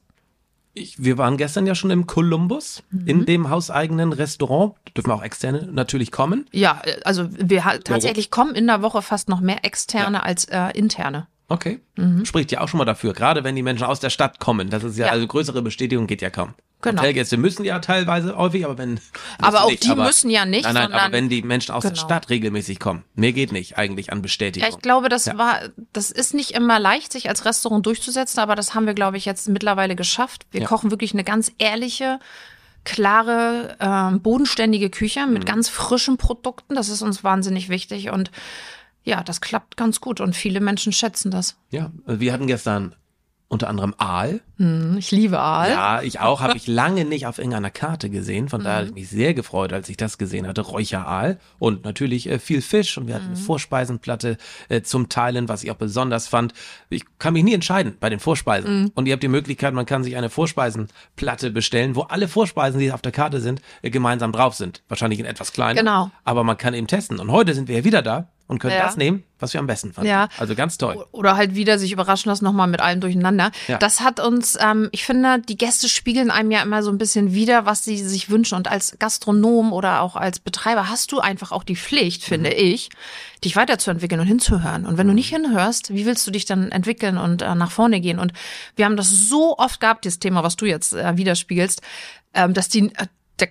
Ich, 0.79 1.03
wir 1.03 1.19
waren 1.19 1.37
gestern 1.37 1.67
ja 1.67 1.75
schon 1.75 1.91
im 1.91 2.07
Columbus, 2.07 2.83
Mhm. 2.91 3.07
in 3.07 3.27
dem 3.27 3.51
hauseigenen 3.51 4.13
Restaurant. 4.13 4.75
Dürfen 4.97 5.11
auch 5.11 5.23
Externe 5.23 5.69
natürlich 5.71 6.11
kommen. 6.13 6.47
Ja, 6.53 6.81
äh, 6.85 7.01
also 7.05 7.29
wir 7.33 7.63
tatsächlich 7.85 8.31
kommen 8.31 8.55
in 8.55 8.67
der 8.67 8.83
Woche 8.83 9.03
fast 9.03 9.29
noch 9.29 9.41
mehr 9.41 9.65
externe 9.65 10.23
als 10.23 10.45
äh, 10.47 10.71
interne. 10.75 11.27
Okay. 11.49 11.81
Mhm. 11.97 12.25
Spricht 12.27 12.53
ja 12.53 12.61
auch 12.61 12.69
schon 12.69 12.79
mal 12.79 12.85
dafür, 12.85 13.15
gerade 13.15 13.43
wenn 13.43 13.57
die 13.57 13.63
Menschen 13.63 13.85
aus 13.85 14.01
der 14.01 14.11
Stadt 14.11 14.39
kommen. 14.39 14.69
Das 14.71 14.85
ist 14.85 14.99
ja, 14.99 15.07
Ja. 15.07 15.13
also 15.13 15.27
größere 15.27 15.63
Bestätigung 15.63 16.07
geht 16.07 16.21
ja 16.21 16.29
kaum. 16.31 16.55
Genau. 16.83 17.01
Hotelgäste 17.03 17.37
müssen 17.39 17.65
ja 17.65 17.81
teilweise 17.81 18.37
häufig, 18.37 18.65
aber 18.65 18.79
wenn. 18.79 19.01
Aber 19.41 19.65
auch 19.65 19.71
nicht, 19.71 19.83
die 19.83 19.95
müssen 19.97 20.31
ja 20.31 20.45
nicht, 20.45 20.63
Nein, 20.65 20.75
nein, 20.75 20.83
sondern- 20.85 21.01
aber 21.01 21.13
wenn 21.13 21.29
die 21.29 21.43
Menschen 21.43 21.73
aus 21.75 21.83
der 21.83 21.91
Genau. 21.93 22.05
Stadt 22.05 22.29
regelmäßig 22.31 22.79
kommen. 22.79 23.03
Mehr 23.15 23.33
geht 23.33 23.51
nicht 23.51 23.79
eigentlich 23.79 24.13
an 24.13 24.23
Bestätigung. 24.23 24.69
Ja, 24.69 24.77
ich 24.77 24.81
glaube, 24.81 25.09
das 25.09 25.25
Ja. 25.25 25.37
war, 25.39 25.59
das 25.93 26.11
ist 26.13 26.35
nicht 26.35 26.53
immer 26.53 26.79
leicht, 26.79 27.11
sich 27.13 27.29
als 27.29 27.45
Restaurant 27.45 27.85
durchzusetzen, 27.85 28.39
aber 28.41 28.55
das 28.55 28.75
haben 28.77 28.87
wir, 28.87 28.95
glaube 28.95 29.17
ich, 29.17 29.25
jetzt 29.25 29.49
mittlerweile 29.49 29.97
geschafft. 29.97 30.47
Wir 30.53 30.61
Ja. 30.61 30.67
kochen 30.69 30.91
wirklich 30.93 31.15
eine 31.15 31.25
ganz 31.25 31.51
ehrliche, 31.59 32.21
klare, 32.85 33.77
ähm, 33.81 34.21
bodenständige 34.21 34.89
Küche 34.91 35.27
Mhm. 35.27 35.33
mit 35.33 35.47
ganz 35.47 35.69
frischen 35.69 36.17
Produkten. 36.17 36.75
Das 36.75 36.89
ist 36.89 37.03
uns 37.03 37.25
wahnsinnig 37.25 37.69
wichtig 37.69 38.11
und 38.11 38.31
ja, 39.09 39.23
das 39.25 39.41
klappt 39.41 39.77
ganz 39.77 40.01
gut 40.01 40.21
und 40.21 40.37
viele 40.37 40.61
Menschen 40.61 40.93
schätzen 40.93 41.31
das. 41.31 41.57
Ja, 41.71 41.91
wir 42.07 42.33
hatten 42.33 42.47
gestern 42.47 42.95
unter 43.51 43.71
anderem 43.71 43.95
Aal. 43.97 44.41
Hm, 44.59 44.97
Ich 44.99 45.11
liebe 45.11 45.39
Aal. 45.41 45.71
Ja, 45.71 46.03
ich 46.03 46.21
auch. 46.21 46.43
Habe 46.43 46.55
ich 46.59 46.67
lange 46.67 47.07
nicht 47.07 47.27
auf 47.27 47.39
irgendeiner 47.39 47.71
Karte 47.71 48.11
gesehen. 48.11 48.51
Von 48.51 48.61
Mhm. 48.61 48.65
daher 48.65 48.77
habe 48.81 48.89
ich 48.89 48.95
mich 48.95 49.09
sehr 49.09 49.33
gefreut, 49.33 49.73
als 49.73 49.89
ich 49.89 49.97
das 49.97 50.19
gesehen 50.19 50.47
hatte. 50.47 50.61
Räucheraal 50.61 51.39
und 51.59 51.83
natürlich 51.83 52.29
äh, 52.29 52.39
viel 52.41 52.61
Fisch. 52.61 52.99
Und 52.99 53.07
wir 53.07 53.15
hatten 53.15 53.29
eine 53.29 53.37
Mhm. 53.37 53.41
Vorspeisenplatte 53.41 54.37
äh, 54.69 54.83
zum 54.83 55.09
Teilen, 55.09 55.49
was 55.49 55.65
ich 55.65 55.71
auch 55.71 55.77
besonders 55.77 56.29
fand. 56.29 56.53
Ich 56.91 57.05
kann 57.19 57.33
mich 57.33 57.43
nie 57.43 57.55
entscheiden 57.55 57.97
bei 57.99 58.11
den 58.11 58.21
Vorspeisen. 58.21 58.83
Mhm. 58.83 58.93
Und 58.95 59.07
ihr 59.07 59.15
habt 59.15 59.23
die 59.23 59.29
Möglichkeit, 59.29 59.73
man 59.73 59.87
kann 59.87 60.05
sich 60.05 60.15
eine 60.19 60.29
Vorspeisenplatte 60.29 61.51
bestellen, 61.51 61.97
wo 61.97 62.03
alle 62.03 62.29
Vorspeisen, 62.29 62.79
die 62.81 62.93
auf 62.93 63.01
der 63.01 63.13
Karte 63.13 63.41
sind, 63.41 63.63
äh, 63.81 63.89
gemeinsam 63.89 64.31
drauf 64.31 64.57
sind. 64.57 64.83
Wahrscheinlich 64.89 65.21
in 65.21 65.25
etwas 65.27 65.53
kleiner. 65.55 65.81
Genau. 65.81 66.11
Aber 66.25 66.45
man 66.45 66.59
kann 66.59 66.75
eben 66.75 66.87
testen. 66.87 67.19
Und 67.19 67.31
heute 67.33 67.55
sind 67.55 67.69
wir 67.69 67.79
ja 67.79 67.85
wieder 67.85 68.03
da 68.03 68.29
und 68.49 68.59
können 68.59 68.75
Ja. 68.75 68.87
das 68.87 68.97
nehmen, 68.97 69.23
was 69.39 69.53
wir 69.53 69.61
am 69.61 69.67
besten 69.67 69.93
fanden. 69.93 70.11
Ja. 70.11 70.29
Also 70.39 70.55
ganz 70.55 70.79
toll. 70.79 71.07
Oder 71.13 71.37
halt 71.37 71.55
wieder 71.55 71.79
sich 71.79 71.93
überraschen 71.93 72.31
lassen, 72.31 72.45
nochmal 72.45 72.67
mit 72.67 72.81
allem 72.81 73.01
durcheinander. 73.01 73.53
Ja. 73.69 73.79
Das 73.79 74.01
hat 74.01 74.19
uns, 74.21 74.59
ähm, 74.61 74.89
ich 74.91 75.05
finde, 75.05 75.39
die 75.41 75.57
Gäste 75.57 75.89
spiegeln 75.89 76.31
einem 76.31 76.51
ja 76.51 76.63
immer 76.63 76.83
so 76.83 76.91
ein 76.91 76.99
bisschen 76.99 77.35
wieder, 77.35 77.67
was 77.67 77.85
sie 77.85 77.99
sich 77.99 78.31
wünschen. 78.31 78.57
Und 78.57 78.67
als 78.69 78.97
Gastronom 78.99 79.73
oder 79.73 80.01
auch 80.01 80.17
als 80.17 80.41
Betreiber 80.41 80.89
hast 80.89 81.13
du 81.13 81.21
einfach 81.21 81.53
auch 81.53 81.63
die 81.63 81.77
Pflicht, 81.77 82.25
finde 82.25 82.51
ich, 82.51 82.89
dich 83.45 83.55
weiterzuentwickeln 83.55 84.21
und 84.21 84.27
hinzuhören. 84.27 84.87
Und 84.87 84.97
wenn 84.99 85.07
du 85.07 85.13
nicht 85.15 85.29
hinhörst, 85.29 85.95
wie 85.95 86.07
willst 86.07 86.27
du 86.27 86.31
dich 86.31 86.47
dann 86.47 86.73
entwickeln 86.73 87.19
und 87.19 87.43
äh, 87.43 87.55
nach 87.55 87.71
vorne 87.71 88.01
gehen? 88.01 88.19
Und 88.19 88.33
wir 88.77 88.87
haben 88.87 88.97
das 88.97 89.11
so 89.11 89.59
oft 89.59 89.79
gehabt, 89.79 90.05
dieses 90.07 90.19
Thema, 90.19 90.43
was 90.43 90.57
du 90.57 90.65
jetzt 90.65 90.95
äh, 90.95 91.17
widerspiegelst, 91.19 91.83
ähm, 92.35 92.55
dass 92.55 92.69
die, 92.69 92.87
äh, 92.97 93.07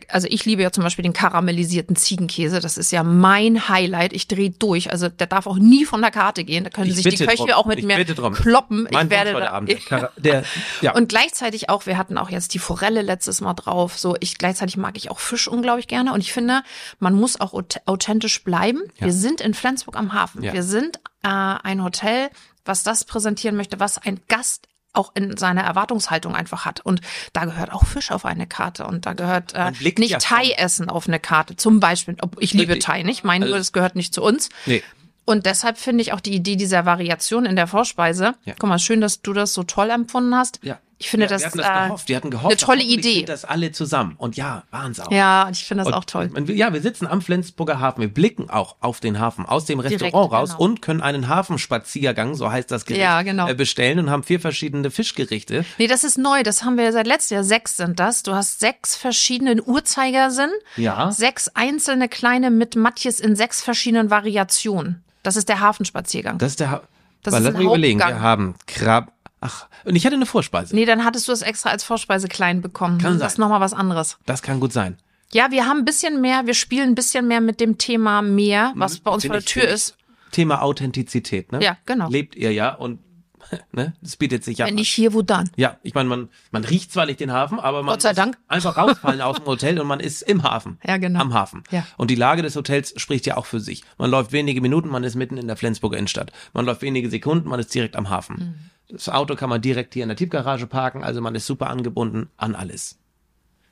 also 0.10 0.27
ich 0.29 0.46
liebe 0.46 0.62
ja 0.62 0.72
zum 0.72 0.84
Beispiel 0.84 1.03
den 1.03 1.13
karamellisierten 1.13 1.96
Ziegenkäse. 1.96 2.60
Das 2.60 2.77
ist 2.77 2.91
ja 2.91 3.03
mein 3.03 3.70
Highlight. 3.70 4.13
Ich 4.13 4.27
drehe 4.27 4.50
durch. 4.51 4.91
Also 4.91 5.10
der 5.10 5.27
darf 5.27 5.48
auch 5.48 5.58
nie 5.58 5.86
von 5.86 6.01
der 6.01 6.12
Karte 6.12 6.44
gehen. 6.44 6.63
Da 6.63 6.70
können 6.70 6.89
Ich 6.89 6.96
sich 6.96 7.03
die 7.15 7.25
Köche 7.25 7.38
drum. 7.38 7.51
auch 7.51 7.65
mit 7.65 7.79
Ich 7.79 7.86
mir 7.86 8.03
kloppen. 8.06 8.88
Mein 8.91 9.06
ich 9.08 9.12
werde 9.12 9.34
da, 9.34 9.50
Abend. 9.51 9.70
Kara- 9.88 10.12
der, 10.17 10.44
ja. 10.82 10.94
und 10.96 11.10
gleichzeitig 11.10 11.70
auch, 11.70 11.86
wir 11.86 11.98
hatten 11.98 12.17
auch 12.17 12.29
jetzt 12.29 12.53
die 12.53 12.60
Forelle 12.60 13.01
letztes 13.01 13.41
Mal 13.41 13.53
drauf. 13.53 13.98
So, 13.98 14.15
ich 14.20 14.38
gleichzeitig 14.38 14.77
mag 14.77 14.98
ich 14.98 15.10
auch 15.12 15.20
Fisch 15.20 15.48
unglaublich 15.48 15.88
gerne. 15.88 16.13
Und 16.13 16.22
ich 16.22 16.34
finde, 16.34 16.63
man 17.00 17.13
muss 17.15 17.39
auch 17.39 17.53
aut- 17.53 17.82
authentisch 17.86 18.44
bleiben. 18.44 18.82
Wir 19.00 19.13
sind 19.13 19.41
in 19.41 19.53
Flensburg 19.53 19.98
am 19.98 20.13
Hafen. 20.13 20.44
Ja. 20.44 20.53
Wir 20.53 20.63
sind 20.63 20.98
äh, 21.24 21.27
ein 21.29 21.84
Hotel, 21.84 22.29
was 22.65 22.84
das 22.84 23.06
präsentieren 23.06 23.56
möchte, 23.56 23.79
was 23.79 23.98
ein 23.98 24.20
Gast 24.27 24.67
auch 24.94 25.12
in 25.15 25.38
seiner 25.38 25.62
Erwartungshaltung 25.62 26.36
einfach 26.36 26.65
hat. 26.65 26.79
Und 26.82 27.01
da 27.34 27.46
gehört 27.46 27.72
auch 27.72 27.86
Fisch 27.86 28.12
auf 28.12 28.25
eine 28.25 28.48
Karte 28.48 28.86
und 28.88 29.06
da 29.06 29.13
gehört 29.13 29.53
äh, 29.53 29.72
nicht 29.79 30.10
ja 30.10 30.17
Thai-Essen 30.17 30.89
auf 30.89 31.08
eine 31.08 31.20
Karte. 31.20 31.56
Zum 31.56 31.79
Beispiel, 31.79 32.15
ob 32.22 32.41
ich 32.41 32.53
liebe. 32.53 32.79
Thai 32.79 33.03
nicht, 33.03 33.24
meine 33.24 33.46
Also- 33.46 33.53
nur, 33.56 33.60
das 33.60 33.74
gehört 33.74 33.96
nicht 33.96 34.13
zu 34.13 34.24
uns. 34.24 34.50
nee. 34.65 34.84
Und 35.29 35.46
deshalb 35.46 35.77
finde 35.77 36.01
ich 36.03 36.13
auch 36.13 36.22
die 36.22 36.34
Idee 36.34 36.56
dieser 36.56 36.86
Variation 36.86 37.46
in 37.46 37.58
der 37.58 37.67
Vorspeise. 37.67 38.36
Ja. 38.46 38.53
Guck 38.58 38.70
mal, 38.70 38.79
schön, 38.79 39.01
dass 39.01 39.22
du 39.22 39.34
das 39.34 39.53
so 39.53 39.63
toll 39.63 39.89
empfunden 39.89 40.34
hast. 40.34 40.62
Ja. 40.63 40.79
Ich 40.99 41.09
finde 41.09 41.25
ja, 41.25 41.29
das, 41.29 41.41
wir 41.41 41.47
hatten 41.47 41.57
das 41.59 41.67
äh, 41.67 41.85
gehofft. 41.87 42.09
Wir 42.09 42.15
hatten 42.15 42.31
gehofft, 42.31 42.47
eine 42.51 42.57
tolle 42.57 42.81
Idee. 42.83 43.23
Das 43.23 43.45
alle 43.45 43.71
zusammen. 43.71 44.15
Und 44.17 44.35
ja, 44.35 44.63
auch. 44.71 45.11
Ja, 45.11 45.43
und 45.45 45.51
ich 45.55 45.65
finde 45.65 45.83
das 45.83 45.93
Und- 45.93 45.99
auch 45.99 46.05
toll. 46.05 46.31
Und 46.33 46.49
ja, 46.49 46.73
wir 46.73 46.81
sitzen 46.81 47.05
am 47.05 47.21
Flensburger 47.21 47.79
Hafen. 47.79 48.01
Wir 48.01 48.07
blicken 48.13 48.49
auch 48.49 48.77
auf 48.79 48.99
den 48.99 49.19
Hafen 49.19 49.45
aus 49.45 49.65
dem 49.65 49.79
Direkt, 49.79 50.01
Restaurant 50.01 50.31
raus 50.33 50.49
genau. 50.51 50.63
und 50.63 50.81
können 50.81 51.01
einen 51.01 51.27
Hafenspaziergang, 51.27 52.33
so 52.35 52.51
heißt 52.51 52.71
das 52.71 52.85
Gericht, 52.85 53.03
Ja, 53.03 53.21
genau. 53.21 53.47
äh, 53.47 53.53
bestellen 53.53 53.99
und 53.99 54.09
haben 54.09 54.23
vier 54.23 54.39
verschiedene 54.39 54.89
Fischgerichte. 54.89 55.65
Nee, 55.77 55.87
das 55.87 56.03
ist 56.03 56.17
neu. 56.17 56.41
Das 56.43 56.63
haben 56.63 56.77
wir 56.77 56.91
seit 56.91 57.05
letztem 57.05 57.35
Jahr. 57.35 57.43
Sechs 57.43 57.77
sind 57.77 57.99
das. 57.99 58.23
Du 58.23 58.33
hast 58.33 58.59
sechs 58.59 58.95
verschiedene 58.95 59.61
Uhrzeigersinn. 59.61 60.49
Ja. 60.77 61.11
Sechs 61.11 61.47
einzelne 61.49 62.09
kleine 62.09 62.49
mit 62.49 62.75
Matjes 62.75 63.19
in 63.19 63.35
sechs 63.35 63.61
verschiedenen 63.61 64.09
Variationen. 64.09 65.03
Das 65.23 65.35
ist 65.35 65.47
der 65.49 65.59
Hafenspaziergang. 65.59 66.37
Das 66.39 66.51
ist 66.53 66.59
der 66.59 66.71
ha 66.71 66.81
Das 67.23 67.33
Weil, 67.33 67.41
ist 67.41 67.45
lass 67.49 67.53
mich 67.57 67.65
überlegen. 67.67 67.99
Wir 67.99 68.21
haben 68.21 68.55
Krab. 68.67 69.11
Ach, 69.39 69.67
und 69.86 69.96
ich 69.96 70.06
hatte 70.06 70.15
eine 70.15 70.25
Vorspeise. 70.25 70.75
nee, 70.75 70.86
dann 70.86 71.06
hattest 71.06 71.27
du 71.27 71.32
es 71.32 71.41
extra 71.41 71.70
als 71.70 71.84
Vorspeise 71.84 72.27
klein 72.27 72.62
bekommen. 72.62 72.98
Kann 72.98 73.20
das 73.20 73.34
ist 73.34 73.38
sein. 73.38 73.44
nochmal 73.44 73.62
was 73.62 73.74
anderes. 73.74 74.17
Das 74.25 74.41
kann 74.41 74.60
gut 74.60 74.74
sein. 74.74 74.98
Ja, 75.34 75.51
wir 75.51 75.65
haben 75.65 75.79
ein 75.79 75.86
bisschen 75.86 76.22
mehr, 76.22 76.46
wir 76.48 76.53
spielen 76.53 76.89
ein 76.89 76.96
bisschen 76.96 77.27
mehr 77.27 77.41
mit 77.41 77.60
dem 77.60 77.77
Thema 77.77 78.22
Meer, 78.22 78.74
was 78.75 79.00
bei 79.00 79.12
uns 79.12 79.25
vor 79.25 79.34
der 79.34 79.44
Tür 79.46 79.63
ich 79.65 79.70
ist. 79.72 79.98
Thema 80.32 80.62
Authentizität, 80.62 81.51
ne? 81.51 81.62
Ja, 81.62 81.77
genau. 81.86 82.10
Lebt 82.10 82.36
ihr 82.36 82.51
ja 82.53 82.74
und 82.74 83.00
ne? 83.72 83.94
Das 84.01 84.15
bietet 84.17 84.44
sich 84.44 84.58
ja. 84.60 84.65
Wenn 84.67 84.75
nicht 84.75 84.91
hier, 84.91 85.13
wo 85.13 85.22
dann? 85.22 85.50
Ja, 85.56 85.77
ich 85.84 85.94
meine, 85.94 86.10
man, 86.10 86.29
man 86.51 86.63
riecht 86.65 86.91
zwar 86.91 87.06
nicht 87.06 87.20
den 87.20 87.32
Hafen, 87.32 87.60
aber 87.60 87.84
man 87.84 87.94
Gott 87.94 88.01
sei 88.01 88.10
muss 88.10 88.15
Dank. 88.17 88.38
einfach 88.48 88.77
rausfallen 88.77 89.22
aus 89.22 89.38
dem 89.38 89.46
Hotel 89.46 89.79
und 89.79 89.88
man 89.88 90.00
ist 90.00 90.22
im 90.22 90.44
Hafen. 90.44 90.79
Ja, 90.86 90.98
genau. 90.98 91.20
Am 91.20 91.34
Hafen. 91.34 91.63
Ja. 91.72 91.86
Und 91.98 92.10
die 92.10 92.15
Lage 92.15 92.41
des 92.41 92.56
Hotels 92.56 92.94
spricht 92.98 93.25
ja 93.25 93.38
auch 93.38 93.46
für 93.46 93.60
sich. 93.60 93.84
Man 93.98 94.10
läuft 94.10 94.32
wenige 94.32 94.62
Minuten, 94.62 94.89
man 94.89 95.03
ist 95.03 95.15
mitten 95.15 95.38
in 95.38 95.48
der 95.48 95.56
Flensburger 95.56 95.98
Innenstadt. 95.98 96.32
Man 96.53 96.65
läuft 96.65 96.82
wenige 96.82 97.10
Sekunden, 97.10 97.48
man 97.50 97.60
ist 97.60 97.74
direkt 97.74 97.96
am 97.96 98.10
Hafen. 98.10 98.36
Mhm. 98.36 98.56
Das 98.89 99.10
Auto 99.10 99.36
kann 99.36 99.50
man 99.50 99.62
direkt 99.62 99.94
hier 99.94 100.03
in 100.03 100.10
der 100.10 100.15
Tiefgarage 100.15 100.65
parken, 100.67 101.03
also 101.03 101.20
man 101.22 101.36
ist 101.36 101.46
super 101.46 101.67
angebunden 101.70 102.29
an 102.38 102.56
alles. 102.56 102.98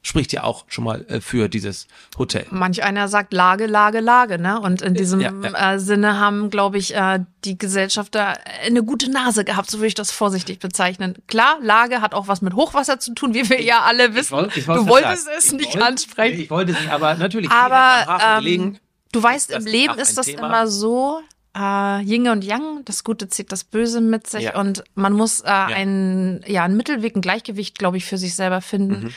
Spricht 0.01 0.33
ja 0.33 0.43
auch 0.43 0.65
schon 0.67 0.83
mal 0.83 1.03
äh, 1.07 1.19
für 1.19 1.49
dieses 1.49 1.87
Hotel. 2.19 2.45
Manch 2.51 2.83
einer 2.83 3.07
sagt 3.07 3.33
Lage, 3.33 3.65
Lage, 3.65 4.01
Lage, 4.01 4.37
ne? 4.37 4.59
Und 4.61 4.83
in 4.83 4.93
diesem 4.93 5.19
Ja, 5.19 5.31
ja. 5.41 5.73
Äh, 5.73 5.79
Sinne 5.79 6.19
haben, 6.19 6.51
glaube 6.51 6.77
ich, 6.77 6.93
äh, 6.93 7.21
die 7.43 7.57
Gesellschafter 7.57 8.35
eine 8.63 8.83
gute 8.83 9.09
Nase 9.09 9.43
gehabt, 9.45 9.71
so 9.71 9.79
würde 9.79 9.87
ich 9.87 9.95
das 9.95 10.11
vorsichtig 10.11 10.59
bezeichnen. 10.59 11.15
Klar, 11.25 11.57
Lage 11.61 12.01
hat 12.01 12.13
auch 12.13 12.27
was 12.27 12.43
mit 12.43 12.53
Hochwasser 12.53 12.99
zu 12.99 13.15
tun, 13.15 13.33
wie 13.33 13.49
wir 13.49 13.61
ja 13.63 13.81
alle 13.81 14.13
wissen. 14.13 14.33
woll- 14.33 14.49
ich 14.53 14.65
du 14.65 14.67
wollte 14.67 14.89
wolltest 14.89 15.27
es 15.35 15.45
ich 15.47 15.51
nicht 15.53 15.73
wollte- 15.73 15.85
ansprechen. 15.87 16.39
Ich 16.39 16.49
wollte 16.51 16.73
es, 16.73 16.87
aber 16.91 17.15
natürlich 17.15 17.49
Aber 17.49 18.19
ähm, 18.21 18.37
gelegen. 18.43 18.79
du 19.11 19.23
weißt, 19.23 19.49
im 19.51 19.65
Leben 19.65 19.97
ist 19.97 20.17
das 20.19 20.27
Thema. 20.27 20.45
immer 20.47 20.67
so, 20.67 21.21
äh, 21.55 22.01
Yin 22.03 22.27
und 22.29 22.43
Yang, 22.43 22.83
das 22.85 23.03
Gute 23.03 23.27
zieht 23.29 23.51
das 23.51 23.63
Böse 23.63 24.01
mit 24.01 24.27
sich 24.27 24.43
Ja. 24.43 24.59
und 24.59 24.83
man 24.95 25.13
muss 25.13 25.41
äh, 25.41 25.45
einen, 25.47 26.43
ja, 26.47 26.63
einen 26.63 26.77
Mittelweg, 26.77 27.15
ein 27.15 27.21
Gleichgewicht, 27.21 27.77
glaube 27.79 27.97
ich, 27.97 28.05
für 28.05 28.17
sich 28.17 28.35
selber 28.35 28.61
finden. 28.61 29.05
Mhm. 29.05 29.09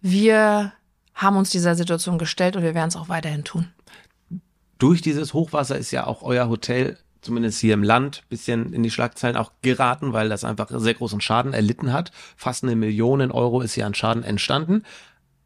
Wir 0.00 0.72
haben 1.14 1.36
uns 1.36 1.50
dieser 1.50 1.74
Situation 1.74 2.18
gestellt 2.18 2.56
und 2.56 2.62
wir 2.62 2.74
werden 2.74 2.88
es 2.88 2.96
auch 2.96 3.08
weiterhin 3.08 3.44
tun. 3.44 3.68
durch 4.78 5.02
dieses 5.02 5.34
Hochwasser 5.34 5.76
ist 5.76 5.90
ja 5.90 6.06
auch 6.06 6.22
euer 6.22 6.48
Hotel, 6.48 6.98
zumindest 7.20 7.58
hier 7.60 7.74
im 7.74 7.82
Land, 7.82 8.22
bisschen 8.28 8.72
in 8.72 8.84
die 8.84 8.92
Schlagzeilen 8.92 9.36
auch 9.36 9.50
geraten, 9.62 10.12
weil 10.12 10.28
das 10.28 10.44
einfach 10.44 10.68
sehr 10.70 10.94
großen 10.94 11.20
Schaden 11.20 11.52
erlitten 11.52 11.92
hat. 11.92 12.12
Fast 12.36 12.62
eine 12.62 12.76
Million 12.76 13.20
Euro 13.32 13.60
ist 13.60 13.74
hier 13.74 13.86
an 13.86 13.94
Schaden 13.94 14.22
entstanden. 14.22 14.84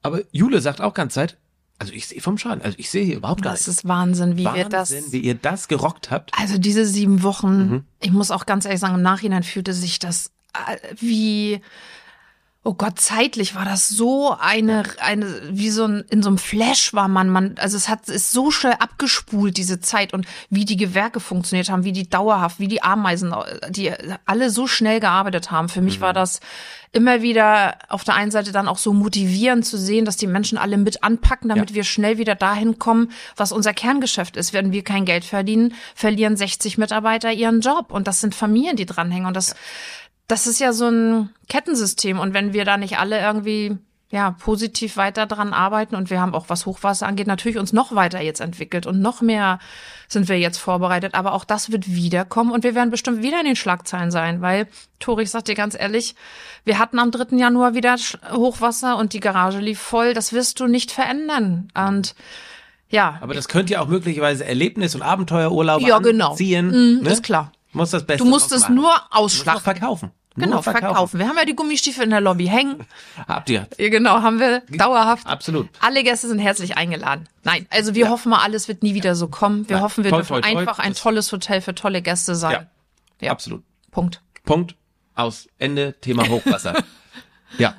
Aber 0.02 0.20
Jule 0.32 0.60
sagt 0.60 0.82
auch 0.82 0.92
ganz 0.92 1.14
Zeit, 1.14 1.38
also 1.82 1.92
ich 1.94 2.06
sehe 2.06 2.20
vom 2.20 2.38
Schaden, 2.38 2.62
also 2.62 2.76
ich 2.78 2.88
sehe 2.90 3.04
hier 3.04 3.16
überhaupt 3.16 3.42
gar 3.42 3.52
Das 3.52 3.66
nichts. 3.66 3.82
ist 3.82 3.88
Wahnsinn, 3.88 4.36
wie 4.36 4.44
Wahnsinn, 4.44 4.68
das. 4.70 5.12
wie 5.12 5.18
ihr 5.18 5.34
das 5.34 5.66
gerockt 5.68 6.10
habt. 6.10 6.30
Also 6.38 6.56
diese 6.58 6.86
sieben 6.86 7.22
Wochen, 7.22 7.58
Mhm. 7.68 7.84
ich 8.00 8.12
muss 8.12 8.30
auch 8.30 8.46
ganz 8.46 8.64
ehrlich 8.64 8.80
sagen, 8.80 8.94
im 8.94 9.02
Nachhinein 9.02 9.42
fühlte 9.42 9.72
sich 9.72 9.98
das 9.98 10.30
äh, 10.54 10.76
wie, 10.98 11.60
oh 12.64 12.74
Gott, 12.74 13.00
zeitlich 13.00 13.56
war 13.56 13.64
das 13.64 13.88
so 13.88 14.36
eine, 14.38 14.84
eine, 15.00 15.26
wie 15.50 15.70
so 15.70 15.84
ein, 15.84 16.04
in 16.10 16.22
so 16.22 16.28
einem 16.28 16.38
Flash 16.38 16.94
war 16.94 17.08
man, 17.08 17.28
man, 17.28 17.56
also 17.58 17.76
es 17.76 17.88
hat, 17.88 18.08
ist 18.08 18.30
so 18.30 18.52
schnell 18.52 18.74
abgespult, 18.78 19.56
diese 19.56 19.80
Zeit 19.80 20.14
und 20.14 20.26
wie 20.48 20.64
die 20.64 20.76
Gewerke 20.76 21.18
funktioniert 21.18 21.70
haben, 21.70 21.82
wie 21.82 21.90
die 21.92 22.08
dauerhaft, 22.08 22.60
wie 22.60 22.68
die 22.68 22.82
Ameisen, 22.82 23.34
die 23.70 23.92
alle 24.26 24.50
so 24.50 24.68
schnell 24.68 25.00
gearbeitet 25.00 25.50
haben. 25.50 25.68
Für 25.68 25.80
mich 25.80 26.00
war 26.00 26.12
das 26.12 26.38
immer 26.92 27.20
wieder 27.22 27.78
auf 27.88 28.04
der 28.04 28.14
einen 28.14 28.30
Seite 28.30 28.52
dann 28.52 28.68
auch 28.68 28.78
so 28.78 28.92
motivierend 28.92 29.66
zu 29.66 29.76
sehen, 29.76 30.04
dass 30.04 30.16
die 30.16 30.26
Menschen 30.28 30.56
alle 30.56 30.76
mit 30.76 31.02
anpacken, 31.02 31.48
damit 31.48 31.70
Ja. 31.70 31.76
wir 31.76 31.84
schnell 31.84 32.18
wieder 32.18 32.36
dahin 32.36 32.78
kommen, 32.78 33.10
was 33.34 33.50
unser 33.50 33.72
Kerngeschäft 33.74 34.36
ist. 34.36 34.52
Wenn 34.52 34.70
wir 34.72 34.84
kein 34.84 35.04
Geld 35.04 35.24
verdienen, 35.24 35.74
verlieren 35.96 36.36
60 36.36 36.78
Mitarbeiter 36.78 37.32
ihren 37.32 37.60
Job. 37.60 37.90
Und 37.90 38.06
das 38.06 38.20
sind 38.20 38.34
Familien, 38.34 38.76
die 38.76 38.86
dranhängen. 38.86 39.26
Und 39.26 39.34
das, 39.34 39.56
das 40.28 40.46
ist 40.46 40.60
ja 40.60 40.72
so 40.72 40.88
ein 40.88 41.30
Kettensystem. 41.48 42.18
Und 42.18 42.34
wenn 42.34 42.52
wir 42.52 42.64
da 42.64 42.76
nicht 42.76 42.98
alle 42.98 43.20
irgendwie 43.20 43.76
ja, 44.12 44.32
positiv 44.32 44.98
weiter 44.98 45.24
dran 45.24 45.54
arbeiten 45.54 45.96
und 45.96 46.10
wir 46.10 46.20
haben 46.20 46.34
auch, 46.34 46.50
was 46.50 46.66
Hochwasser 46.66 47.06
angeht, 47.06 47.26
natürlich 47.26 47.56
uns 47.56 47.72
noch 47.72 47.94
weiter 47.94 48.20
jetzt 48.20 48.42
entwickelt 48.42 48.86
und 48.86 49.00
noch 49.00 49.22
mehr 49.22 49.58
sind 50.06 50.28
wir 50.28 50.38
jetzt 50.38 50.58
vorbereitet. 50.58 51.14
Aber 51.14 51.32
auch 51.32 51.44
das 51.44 51.72
wird 51.72 51.94
wiederkommen 51.94 52.52
und 52.52 52.62
wir 52.62 52.74
werden 52.74 52.90
bestimmt 52.90 53.22
wieder 53.22 53.40
in 53.40 53.46
den 53.46 53.56
Schlagzeilen 53.56 54.10
sein, 54.10 54.42
weil, 54.42 54.68
Tori, 55.00 55.22
ich 55.22 55.30
sag 55.30 55.46
dir 55.46 55.54
ganz 55.54 55.74
ehrlich, 55.74 56.14
wir 56.64 56.78
hatten 56.78 56.98
am 56.98 57.10
3. 57.10 57.38
Januar 57.38 57.72
wieder 57.72 57.96
Hochwasser 58.30 58.98
und 58.98 59.14
die 59.14 59.20
Garage 59.20 59.60
lief 59.60 59.80
voll. 59.80 60.12
Das 60.12 60.34
wirst 60.34 60.60
du 60.60 60.66
nicht 60.66 60.90
verändern. 60.90 61.68
Und 61.74 62.14
ja, 62.90 63.18
Aber 63.22 63.32
das 63.32 63.48
könnte 63.48 63.72
ja 63.72 63.80
auch 63.80 63.88
möglicherweise 63.88 64.44
Erlebnis- 64.44 64.94
und 64.94 65.00
Abenteuerurlaube 65.00 65.88
ja, 65.88 65.98
genau. 66.00 66.34
ziehen. 66.34 66.66
Mhm, 66.66 67.02
ne? 67.02 67.10
Ist 67.10 67.22
klar. 67.22 67.50
Muss 67.72 67.90
das 67.90 68.04
Beste 68.06 68.24
Du 68.24 68.30
musst 68.30 68.52
es 68.52 68.62
machen. 68.62 68.74
nur 68.76 68.94
ausschlachten. 69.10 69.62
verkaufen. 69.62 70.10
Genau, 70.34 70.54
Nur 70.54 70.62
verkaufen. 70.62 71.18
Wir 71.18 71.28
haben 71.28 71.36
ja 71.36 71.44
die 71.44 71.54
Gummistiefel 71.54 72.04
in 72.04 72.10
der 72.10 72.22
Lobby 72.22 72.46
hängen. 72.46 72.86
Habt 73.28 73.50
ihr. 73.50 73.68
Ja, 73.76 73.88
genau, 73.90 74.22
haben 74.22 74.40
wir 74.40 74.60
dauerhaft. 74.70 75.26
Absolut. 75.26 75.68
Alle 75.80 76.02
Gäste 76.02 76.28
sind 76.28 76.38
herzlich 76.38 76.76
eingeladen. 76.78 77.28
Nein, 77.42 77.66
also 77.68 77.94
wir 77.94 78.08
hoffen 78.08 78.30
mal, 78.30 78.38
alles 78.38 78.66
wird 78.66 78.82
nie 78.82 78.94
wieder 78.94 79.14
so 79.14 79.28
kommen. 79.28 79.68
Wir 79.68 79.76
Nein, 79.76 79.84
hoffen, 79.84 80.04
wir 80.04 80.10
toi, 80.10 80.18
dürfen 80.18 80.40
toi, 80.40 80.58
einfach 80.58 80.78
ein 80.78 80.94
tolles 80.94 81.30
Hotel 81.32 81.60
für 81.60 81.74
tolle 81.74 82.00
Gäste 82.00 82.34
sein. 82.34 82.66
Ja, 83.20 83.30
absolut. 83.30 83.62
Punkt. 83.90 84.22
Punkt. 84.44 84.74
Aus. 85.14 85.48
Ende. 85.58 85.94
Thema 86.00 86.26
Hochwasser. 86.26 86.82
ja. 87.58 87.74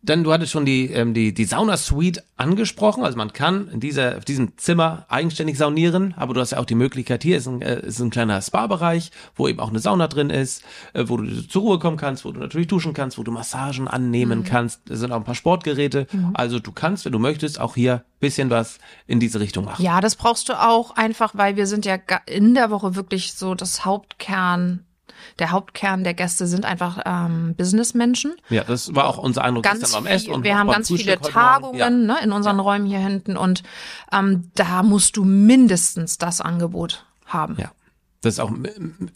Dann, 0.00 0.22
du 0.22 0.32
hattest 0.32 0.52
schon 0.52 0.64
die, 0.64 0.92
ähm, 0.92 1.12
die, 1.12 1.34
die 1.34 1.44
Sauna-Suite 1.44 2.22
angesprochen. 2.36 3.04
Also 3.04 3.18
man 3.18 3.32
kann 3.32 3.68
in 3.68 3.80
dieser, 3.80 4.16
auf 4.18 4.24
diesem 4.24 4.56
Zimmer 4.56 5.06
eigenständig 5.08 5.58
saunieren, 5.58 6.14
aber 6.16 6.34
du 6.34 6.40
hast 6.40 6.52
ja 6.52 6.58
auch 6.58 6.64
die 6.64 6.76
Möglichkeit, 6.76 7.24
hier 7.24 7.36
ist 7.36 7.48
ein, 7.48 7.62
äh, 7.62 7.80
ist 7.80 7.98
ein 7.98 8.10
kleiner 8.10 8.40
Spa-Bereich, 8.40 9.10
wo 9.34 9.48
eben 9.48 9.58
auch 9.58 9.70
eine 9.70 9.80
Sauna 9.80 10.06
drin 10.06 10.30
ist, 10.30 10.62
äh, 10.92 11.04
wo 11.08 11.16
du 11.16 11.46
zur 11.48 11.62
Ruhe 11.62 11.78
kommen 11.80 11.96
kannst, 11.96 12.24
wo 12.24 12.30
du 12.30 12.38
natürlich 12.38 12.68
duschen 12.68 12.94
kannst, 12.94 13.18
wo 13.18 13.24
du 13.24 13.32
Massagen 13.32 13.82
Mhm. 13.82 13.88
annehmen 13.88 14.44
kannst. 14.44 14.88
Es 14.88 15.00
sind 15.00 15.10
auch 15.10 15.16
ein 15.16 15.24
paar 15.24 15.34
Sportgeräte. 15.34 16.06
Also 16.34 16.60
du 16.60 16.70
kannst, 16.70 17.04
wenn 17.04 17.12
du 17.12 17.18
möchtest, 17.18 17.60
auch 17.60 17.74
hier 17.74 18.04
bisschen 18.20 18.50
was 18.50 18.78
in 19.06 19.20
diese 19.20 19.40
Richtung 19.40 19.64
machen. 19.64 19.82
Ja, 19.84 20.00
das 20.00 20.16
brauchst 20.16 20.48
du 20.48 20.54
auch 20.60 20.92
einfach, 20.96 21.34
weil 21.34 21.56
wir 21.56 21.66
sind 21.66 21.84
ja 21.86 21.98
in 22.26 22.54
der 22.54 22.70
Woche 22.70 22.94
wirklich 22.94 23.34
so 23.34 23.54
das 23.54 23.84
Hauptkern. 23.84 24.84
Der 25.38 25.50
Hauptkern 25.50 26.04
der 26.04 26.14
Gäste 26.14 26.46
sind 26.46 26.64
einfach 26.64 27.00
ähm, 27.04 27.54
Businessmenschen. 27.56 28.34
Ja, 28.50 28.64
das 28.64 28.94
war 28.94 29.06
auch 29.06 29.18
unser 29.18 29.44
Eindruck 29.44 29.64
ganz 29.64 29.94
viel, 29.96 30.06
Essen 30.06 30.32
und 30.32 30.44
wir 30.44 30.58
haben 30.58 30.68
ganz 30.68 30.88
viele 30.88 30.98
Frühstück 30.98 31.20
Morgen. 31.22 31.32
Tagungen 31.34 31.78
Ja. 31.78 31.90
ne, 31.90 32.16
in 32.22 32.32
unseren 32.32 32.60
Räumen 32.60 32.86
hier 32.86 32.98
hinten 33.00 33.36
und 33.36 33.62
ähm, 34.12 34.50
da 34.54 34.82
musst 34.82 35.16
du 35.16 35.24
mindestens 35.24 36.18
das 36.18 36.40
Angebot 36.40 37.04
haben. 37.26 37.56
Ja. 37.58 37.70
Das 38.20 38.34
ist 38.34 38.40
auch 38.40 38.50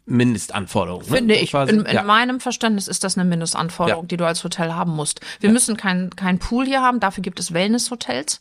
Mindestanforderung. 0.06 1.02
ne? 1.02 1.06
Finde 1.16 1.34
ich. 1.34 1.50
Quasi. 1.50 1.72
In, 1.74 1.84
in 1.86 1.94
ja. 1.94 2.02
meinem 2.04 2.38
Verständnis 2.38 2.86
ist 2.86 3.02
das 3.04 3.18
eine 3.18 3.28
Mindestanforderung, 3.28 4.04
Ja. 4.04 4.08
die 4.08 4.16
du 4.16 4.26
als 4.26 4.44
Hotel 4.44 4.74
haben 4.74 4.92
musst. 4.94 5.20
Wir 5.40 5.50
müssen 5.50 5.76
kein, 5.76 6.10
kein 6.10 6.38
Pool 6.38 6.66
hier 6.66 6.82
haben, 6.82 7.00
dafür 7.00 7.22
gibt 7.22 7.40
es 7.40 7.52
Wellnesshotels. 7.52 8.40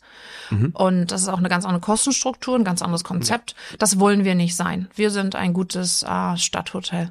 Mhm. 0.50 0.70
Und 0.74 1.10
das 1.10 1.22
ist 1.22 1.28
auch 1.28 1.38
eine 1.38 1.48
ganz 1.48 1.64
andere 1.64 1.80
Kostenstruktur, 1.80 2.56
ein 2.56 2.64
ganz 2.64 2.80
anderes 2.82 3.02
Konzept. 3.04 3.54
Das 3.78 3.98
wollen 3.98 4.24
wir 4.24 4.34
nicht 4.34 4.54
sein. 4.54 4.88
Wir 4.94 5.10
sind 5.10 5.34
ein 5.34 5.52
gutes 5.52 6.04
äh, 6.04 6.36
Stadthotel. 6.36 7.10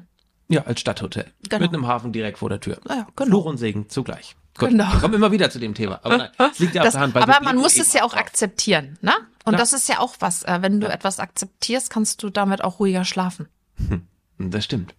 Ja, 0.52 0.62
als 0.64 0.80
Stadthotel. 0.80 1.26
Genau. 1.48 1.62
Mit 1.62 1.74
einem 1.74 1.86
Hafen 1.86 2.12
direkt 2.12 2.38
vor 2.38 2.48
der 2.48 2.60
Tür. 2.60 2.78
Ja, 2.88 3.06
genau. 3.16 3.28
Fluch 3.30 3.44
und 3.46 3.58
Segen 3.58 3.88
zugleich. 3.88 4.36
Gut, 4.58 4.68
Genau. 4.70 4.92
wir 4.92 5.00
kommen 5.00 5.14
immer 5.14 5.32
wieder 5.32 5.48
zu 5.50 5.58
dem 5.58 5.74
Thema. 5.74 6.00
Aber 6.02 6.18
nein, 6.18 6.30
es 6.52 6.58
liegt 6.58 6.74
ja 6.74 6.82
auf 6.82 6.86
Das, 6.86 6.92
der 6.94 7.00
Hand. 7.02 7.14
weil 7.14 7.22
aber 7.22 7.40
man 7.42 7.56
muss 7.56 7.78
es 7.78 7.92
ja 7.94 8.02
auch 8.04 8.10
drauf. 8.12 8.20
akzeptieren, 8.20 8.98
ne? 9.00 9.12
Und 9.44 9.58
das 9.58 9.72
ist 9.72 9.88
ja 9.88 9.98
auch 9.98 10.14
was. 10.20 10.42
Äh, 10.44 10.58
wenn 10.60 10.78
du 10.80 10.88
etwas 10.88 11.18
akzeptierst, 11.18 11.88
kannst 11.90 12.22
du 12.22 12.28
damit 12.30 12.62
auch 12.62 12.78
ruhiger 12.78 13.04
schlafen. 13.04 13.48
Das 14.38 14.64
stimmt. 14.64 14.94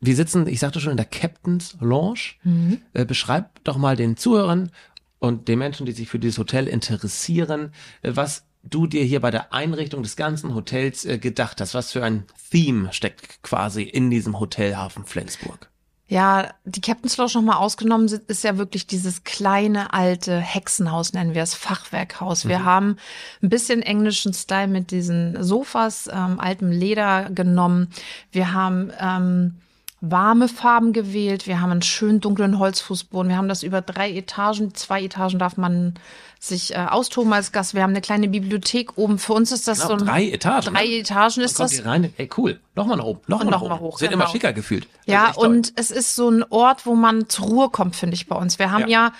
Wir 0.00 0.14
sitzen, 0.14 0.46
ich 0.46 0.60
sagte 0.60 0.80
schon, 0.80 0.90
in 0.90 0.96
der 0.98 1.06
Captain's 1.06 1.76
Lounge. 1.80 2.34
Mhm. 2.44 2.82
Äh, 2.92 3.04
beschreib 3.06 3.64
doch 3.64 3.78
mal 3.78 3.96
den 3.96 4.16
Zuhörern 4.16 4.70
und 5.18 5.48
den 5.48 5.58
Menschen, 5.58 5.86
die 5.86 5.92
sich 5.92 6.08
für 6.08 6.18
dieses 6.18 6.38
Hotel 6.38 6.68
interessieren, 6.68 7.72
äh, 8.02 8.12
was 8.14 8.44
du 8.70 8.86
dir 8.86 9.04
hier 9.04 9.20
bei 9.20 9.30
der 9.30 9.52
Einrichtung 9.52 10.02
des 10.02 10.16
ganzen 10.16 10.54
Hotels 10.54 11.04
äh, 11.04 11.18
gedacht 11.18 11.60
hast. 11.60 11.74
Was 11.74 11.92
für 11.92 12.04
ein 12.04 12.24
Theme 12.50 12.92
steckt 12.92 13.42
quasi 13.42 13.82
in 13.82 14.10
diesem 14.10 14.38
Hotelhafen 14.38 15.04
Flensburg? 15.04 15.70
Ja, 16.08 16.54
die 16.64 16.80
Captain's 16.80 17.16
Lodge 17.16 17.36
nochmal 17.36 17.56
ausgenommen 17.56 18.06
ist 18.28 18.44
ja 18.44 18.58
wirklich 18.58 18.86
dieses 18.86 19.24
kleine 19.24 19.92
alte 19.92 20.38
Hexenhaus, 20.38 21.12
nennen 21.12 21.34
wir 21.34 21.42
es, 21.42 21.54
Fachwerkhaus. 21.54 22.46
Wir 22.46 22.64
haben 22.64 22.96
ein 23.42 23.48
bisschen 23.48 23.82
englischen 23.82 24.32
Style 24.32 24.68
mit 24.68 24.92
diesen 24.92 25.42
Sofas, 25.42 26.08
ähm, 26.12 26.38
altem 26.38 26.70
Leder 26.70 27.28
genommen. 27.30 27.88
Wir 28.30 28.52
haben 28.52 28.92
ähm, 29.00 29.56
warme 30.00 30.48
Farben 30.48 30.92
gewählt. 30.92 31.46
Wir 31.46 31.60
haben 31.60 31.70
einen 31.72 31.82
schönen 31.82 32.20
dunklen 32.20 32.58
Holzfußboden. 32.58 33.28
Wir 33.30 33.36
haben 33.36 33.48
das 33.48 33.62
über 33.62 33.80
drei 33.80 34.10
Etagen. 34.12 34.74
Zwei 34.74 35.02
Etagen 35.02 35.38
darf 35.38 35.56
man 35.56 35.94
sich 36.38 36.74
äh, 36.74 36.78
austoben 36.78 37.32
als 37.32 37.50
Gast. 37.50 37.74
Wir 37.74 37.82
haben 37.82 37.90
eine 37.90 38.02
kleine 38.02 38.28
Bibliothek 38.28 38.98
oben. 38.98 39.18
Für 39.18 39.32
uns 39.32 39.52
ist 39.52 39.66
das 39.66 39.78
Genau, 39.80 39.88
so 39.98 40.04
ein, 40.04 40.06
drei 40.06 40.28
Etagen. 40.30 40.74
Drei 40.74 40.84
ne? 40.84 40.98
Etagen 40.98 41.40
ist 41.42 41.58
das. 41.58 41.84
rein, 41.84 42.12
ey 42.18 42.28
cool, 42.36 42.60
nochmal 42.74 42.98
nach 42.98 43.04
oben, 43.04 43.20
nochmal 43.26 43.46
nach 43.46 43.52
noch 43.52 43.62
oben. 43.62 43.70
mal 43.70 43.80
hoch, 43.80 44.00
Wird 44.00 44.10
genau. 44.10 44.24
immer 44.24 44.32
schicker 44.32 44.52
gefühlt. 44.52 44.84
Das 45.06 45.12
Ja, 45.14 45.32
und 45.34 45.72
es 45.76 45.90
ist 45.90 46.14
so 46.14 46.28
ein 46.30 46.44
Ort, 46.50 46.84
wo 46.84 46.94
man 46.94 47.28
zur 47.28 47.46
Ruhe 47.46 47.70
kommt, 47.70 47.96
finde 47.96 48.14
ich 48.14 48.26
bei 48.28 48.36
uns. 48.36 48.58
Wir 48.58 48.70
haben 48.70 48.82
Ja. 48.88 49.06
ja, 49.06 49.12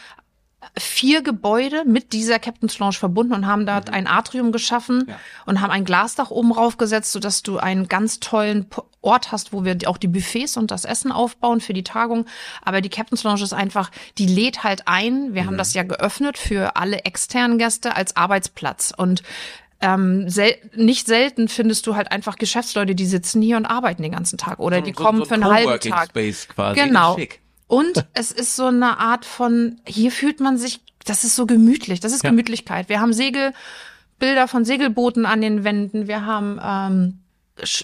vier 0.78 1.22
Gebäude 1.22 1.84
mit 1.84 2.12
dieser 2.12 2.38
Captain's 2.38 2.78
Lounge 2.78 2.94
verbunden 2.94 3.32
und 3.34 3.46
haben 3.46 3.66
dort 3.66 3.90
ein 3.90 4.06
Atrium 4.06 4.52
geschaffen 4.52 4.98
Mhm. 4.98 5.08
Ja. 5.08 5.18
und 5.46 5.60
haben 5.60 5.70
ein 5.70 5.84
Glasdach 5.84 6.30
oben 6.30 6.52
raufgesetzt, 6.52 7.12
sodass 7.12 7.42
du 7.42 7.58
einen 7.58 7.88
ganz 7.88 8.20
tollen 8.20 8.66
Ort 9.02 9.30
hast, 9.32 9.52
wo 9.52 9.64
wir 9.64 9.76
auch 9.86 9.98
die 9.98 10.08
Buffets 10.08 10.56
und 10.56 10.70
das 10.70 10.84
Essen 10.84 11.12
aufbauen 11.12 11.60
für 11.60 11.72
die 11.72 11.84
Tagung. 11.84 12.26
Aber 12.64 12.80
die 12.80 12.88
Captain's 12.88 13.22
Lounge 13.24 13.42
ist 13.42 13.52
einfach, 13.52 13.90
die 14.18 14.26
lädt 14.26 14.64
halt 14.64 14.82
ein. 14.86 15.34
Wir 15.34 15.42
Mhm. 15.42 15.46
haben 15.46 15.58
das 15.58 15.74
ja 15.74 15.82
geöffnet 15.84 16.38
für 16.38 16.76
alle 16.76 17.04
externen 17.04 17.58
Gäste 17.58 17.94
als 17.94 18.16
Arbeitsplatz 18.16 18.92
und 18.96 19.22
ähm, 19.82 20.28
sel 20.30 20.56
nicht 20.74 21.06
selten 21.06 21.48
findest 21.48 21.86
du 21.86 21.96
halt 21.96 22.10
einfach 22.10 22.36
Geschäftsleute, 22.36 22.94
die 22.94 23.04
sitzen 23.04 23.42
hier 23.42 23.58
und 23.58 23.66
arbeiten 23.66 24.02
den 24.02 24.12
ganzen 24.12 24.38
Tag 24.38 24.58
oder 24.58 24.80
die 24.80 24.94
So- 24.96 25.04
kommen 25.04 25.18
so 25.18 25.24
für 25.26 25.34
ein 25.34 25.42
einen 25.42 25.52
halben 25.52 25.90
Tag. 25.90 26.08
Space 26.08 26.48
quasi. 26.48 26.80
Genau. 26.80 27.14
Schick. 27.16 27.40
Und 27.68 28.04
es 28.14 28.30
ist 28.32 28.56
so 28.56 28.66
eine 28.66 28.98
Art 28.98 29.24
von, 29.24 29.80
hier 29.86 30.12
fühlt 30.12 30.40
man 30.40 30.56
sich, 30.58 30.80
das 31.04 31.24
ist 31.24 31.34
so 31.36 31.46
gemütlich, 31.46 32.00
das 32.00 32.12
ist 32.12 32.22
Ja. 32.22 32.30
Gemütlichkeit. 32.30 32.88
Wir 32.88 33.00
haben 33.00 33.12
Segelbilder 33.12 34.46
von 34.48 34.64
Segelbooten 34.64 35.26
an 35.26 35.40
den 35.40 35.64
Wänden, 35.64 36.06
wir 36.06 36.24
haben, 36.24 36.60
ähm, 36.62 37.18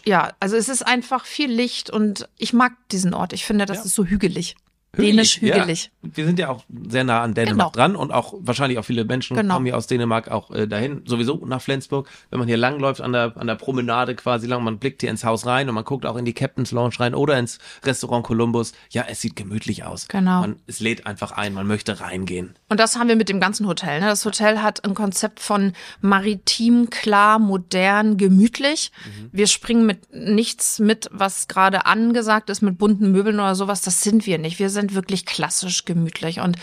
ja, 0.05 0.33
also 0.39 0.57
es 0.57 0.69
ist 0.69 0.87
einfach 0.87 1.25
viel 1.25 1.51
Licht 1.51 1.91
und 1.91 2.29
ich 2.37 2.53
mag 2.53 2.73
diesen 2.91 3.15
Ort. 3.15 3.33
Ich 3.33 3.45
finde, 3.45 3.67
das 3.67 3.79
Ja. 3.79 3.85
ist 3.85 3.95
so 3.95 4.05
hügelig. 4.05 4.57
Dänisch 4.97 5.41
hügelig. 5.41 5.91
Ja. 6.03 6.11
Wir 6.15 6.27
sind 6.27 6.39
ja 6.39 6.49
auch 6.51 6.65
sehr 6.89 7.05
nah 7.05 7.23
an 7.23 7.33
Dänemark 7.33 7.73
Genau. 7.73 7.85
dran 7.85 7.97
und 7.97 8.13
auch 8.13 8.35
wahrscheinlich 8.41 8.79
auch 8.79 8.85
viele 8.85 9.05
Menschen 9.05 9.37
Genau. 9.37 9.55
kommen 9.55 9.65
hier 9.67 9.77
aus 9.77 9.87
Dänemark 9.87 10.31
auch 10.31 10.51
äh, 10.51 10.67
dahin, 10.69 11.03
sowieso 11.07 11.43
nach 11.47 11.63
Flensburg. 11.63 12.09
Wenn 12.31 12.39
man 12.41 12.47
hier 12.49 12.59
langläuft 12.59 13.01
an 13.01 13.13
der, 13.13 13.33
an 13.37 13.47
der 13.47 13.55
Promenade 13.55 14.15
quasi 14.15 14.47
lang, 14.47 14.63
man 14.65 14.79
blickt 14.79 15.01
hier 15.01 15.09
ins 15.11 15.25
Haus 15.25 15.47
rein 15.47 15.69
und 15.71 15.75
man 15.75 15.85
guckt 15.85 16.05
auch 16.05 16.17
in 16.17 16.27
die 16.27 16.35
Captain's 16.35 16.73
Lounge 16.73 16.95
rein 16.99 17.15
oder 17.15 17.39
ins 17.39 17.59
Restaurant 17.85 18.25
Columbus. 18.27 18.73
Ja, 18.91 19.05
es 19.09 19.23
sieht 19.23 19.35
gemütlich 19.35 19.85
aus. 19.85 20.09
Genau. 20.09 20.41
Man, 20.41 20.57
es 20.67 20.81
lädt 20.81 21.07
einfach 21.07 21.33
ein, 21.33 21.55
man 21.55 21.67
möchte 21.67 22.01
reingehen. 22.01 22.55
Und 22.69 22.79
das 22.79 22.97
haben 22.97 23.09
wir 23.09 23.17
mit 23.17 23.31
dem 23.31 23.41
ganzen 23.41 23.67
Hotel. 23.67 24.01
Ne? 24.01 24.07
Das 24.07 24.25
Hotel 24.27 24.61
hat 24.61 24.85
ein 24.85 24.95
Konzept 24.95 25.41
von 25.41 25.73
maritim, 26.01 26.91
klar, 26.91 27.39
modern, 27.39 28.17
gemütlich. 28.19 28.93
Wir 29.33 29.47
springen 29.47 29.87
mit 29.87 30.13
nichts 30.15 30.79
mit, 30.79 31.09
was 31.13 31.49
gerade 31.49 31.87
angesagt 31.87 32.51
ist, 32.51 32.61
mit 32.61 32.77
bunten 32.77 33.11
Möbeln 33.13 33.37
oder 33.37 33.55
sowas. 33.55 33.81
Das 33.81 34.03
sind 34.03 34.27
wir 34.27 34.37
nicht. 34.39 34.59
Wir 34.59 34.69
sind 34.69 34.82
wirklich 34.95 35.27
klassisch 35.27 35.85
gemütlich. 35.85 36.41
Und 36.41 36.57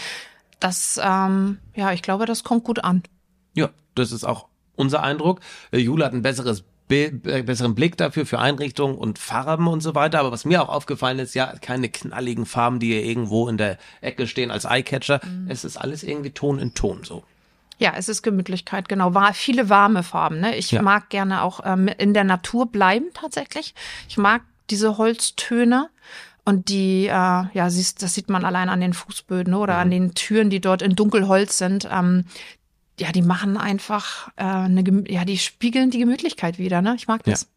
das, 0.59 0.99
ähm, 1.03 1.59
ja, 1.75 1.91
ich 1.93 2.01
glaube, 2.01 2.25
das 2.25 2.43
kommt 2.43 2.63
gut 2.63 2.83
an. 2.83 3.03
Ja, 3.53 3.69
das 3.95 4.11
ist 4.11 4.23
auch 4.25 4.47
unser 4.75 5.01
Eindruck. 5.03 5.39
Äh, 5.71 5.77
Jule 5.79 6.05
hat 6.05 6.13
ein 6.13 6.21
besseres 6.21 6.63
äh, 6.91 7.11
besseren 7.11 7.75
Blick 7.75 7.97
dafür 7.97 8.25
für 8.25 8.39
Einrichtungen 8.39 8.95
und 8.97 9.19
Farben 9.19 9.67
und 9.67 9.81
so 9.81 9.93
weiter. 9.95 10.19
Aber 10.19 10.31
was 10.31 10.43
mir 10.43 10.61
auch 10.63 10.69
aufgefallen 10.69 11.19
ist, 11.19 11.35
ja, 11.35 11.53
keine 11.61 11.87
knalligen 11.89 12.45
Farben, 12.47 12.79
die 12.79 12.87
hier 12.87 13.03
irgendwo 13.05 13.47
in 13.47 13.57
der 13.57 13.77
Ecke 14.01 14.25
stehen 14.27 14.49
als 14.51 14.65
Eyecatcher. 14.65 15.21
Es 15.47 15.63
ist 15.63 15.77
alles 15.77 16.01
irgendwie 16.03 16.31
Ton 16.31 16.57
in 16.59 16.73
Ton 16.73 17.03
so. 17.03 17.23
Ja, 17.77 17.93
es 17.95 18.09
ist 18.09 18.23
Gemütlichkeit, 18.23 18.89
genau. 18.89 19.13
War 19.13 19.33
viele 19.33 19.69
warme 19.69 20.03
Farben. 20.03 20.39
Ne? 20.41 20.55
Ich 20.57 20.71
Ja. 20.71 20.81
mag 20.81 21.09
gerne 21.09 21.43
auch 21.43 21.61
ähm, 21.63 21.87
in 21.87 22.13
der 22.13 22.23
Natur 22.25 22.65
bleiben 22.71 23.05
tatsächlich. 23.13 23.73
Ich 24.09 24.17
mag 24.17 24.41
diese 24.69 24.97
Holztöne. 24.97 25.89
Und 26.49 26.69
die, 26.69 27.05
äh, 27.05 27.09
ja, 27.11 27.69
siehst, 27.69 28.01
das 28.01 28.15
sieht 28.15 28.27
man 28.27 28.43
allein 28.43 28.69
an 28.69 28.81
den 28.81 28.93
Fußböden 28.93 29.53
oder 29.53 29.77
an 29.77 29.91
den 29.91 30.15
Türen, 30.15 30.49
die 30.49 30.59
dort 30.59 30.81
in 30.81 30.95
Dunkelholz 30.95 31.59
sind. 31.59 31.87
Ähm, 31.91 32.25
ja, 32.99 33.11
die 33.11 33.21
machen 33.21 33.55
einfach 33.55 34.29
äh, 34.35 34.45
eine, 34.45 35.03
ja, 35.07 35.25
die 35.25 35.37
spiegeln 35.37 35.91
die 35.91 35.99
Gemütlichkeit 35.99 36.57
wieder. 36.57 36.81
Ne? 36.81 36.95
Ich 36.97 37.07
mag 37.07 37.21
das. 37.23 37.47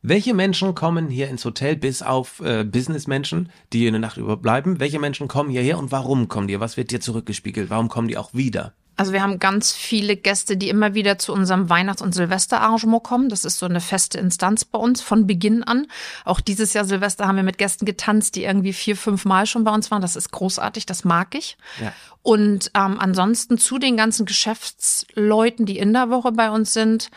Welche 0.00 0.32
Menschen 0.32 0.74
kommen 0.74 1.08
hier 1.10 1.28
ins 1.28 1.44
Hotel, 1.44 1.76
bis 1.76 2.00
auf 2.00 2.40
äh, 2.40 2.64
Businessmenschen, 2.64 3.50
die 3.74 3.80
hier 3.80 3.88
eine 3.88 3.98
Nacht 3.98 4.16
überbleiben? 4.16 4.80
Welche 4.80 4.98
Menschen 4.98 5.28
kommen 5.28 5.50
hierher 5.50 5.78
und 5.78 5.92
warum 5.92 6.28
kommen 6.28 6.48
die? 6.48 6.58
Was 6.58 6.78
wird 6.78 6.90
dir 6.90 7.00
zurückgespiegelt? 7.02 7.68
Warum 7.68 7.90
kommen 7.90 8.08
die 8.08 8.16
auch 8.16 8.32
wieder? 8.32 8.72
Also 8.98 9.12
wir 9.12 9.22
haben 9.22 9.38
ganz 9.38 9.72
viele 9.72 10.16
Gäste, 10.16 10.56
die 10.56 10.68
immer 10.68 10.92
wieder 10.92 11.18
zu 11.18 11.32
unserem 11.32 11.70
Weihnachts- 11.70 12.02
und 12.02 12.16
Silvesterarrangement 12.16 13.04
kommen. 13.04 13.28
Das 13.28 13.44
ist 13.44 13.58
so 13.58 13.66
eine 13.66 13.80
feste 13.80 14.18
Instanz 14.18 14.64
bei 14.64 14.76
uns 14.76 15.00
von 15.02 15.24
Beginn 15.24 15.62
an. 15.62 15.86
Auch 16.24 16.40
dieses 16.40 16.74
Jahr 16.74 16.84
Silvester 16.84 17.28
haben 17.28 17.36
wir 17.36 17.44
mit 17.44 17.58
Gästen 17.58 17.84
getanzt, 17.84 18.34
die 18.34 18.42
irgendwie 18.42 18.72
vier, 18.72 18.96
fünf 18.96 19.24
Mal 19.24 19.46
schon 19.46 19.62
bei 19.62 19.72
uns 19.72 19.92
waren. 19.92 20.02
Das 20.02 20.16
ist 20.16 20.32
großartig, 20.32 20.84
das 20.84 21.04
mag 21.04 21.36
ich. 21.36 21.56
Ja. 21.80 21.92
Und 22.22 22.72
ähm, 22.74 22.98
ansonsten 22.98 23.56
zu 23.56 23.78
den 23.78 23.96
ganzen 23.96 24.26
Geschäftsleuten, 24.26 25.64
die 25.64 25.78
in 25.78 25.92
der 25.92 26.10
Woche 26.10 26.32
bei 26.32 26.50
uns 26.50 26.72
sind, 26.72 27.10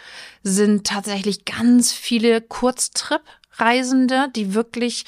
sind 0.44 0.86
tatsächlich 0.86 1.46
ganz 1.46 1.92
viele 1.92 2.42
Kurztrip-Reisende, 2.42 4.28
die 4.36 4.54
wirklich 4.54 5.06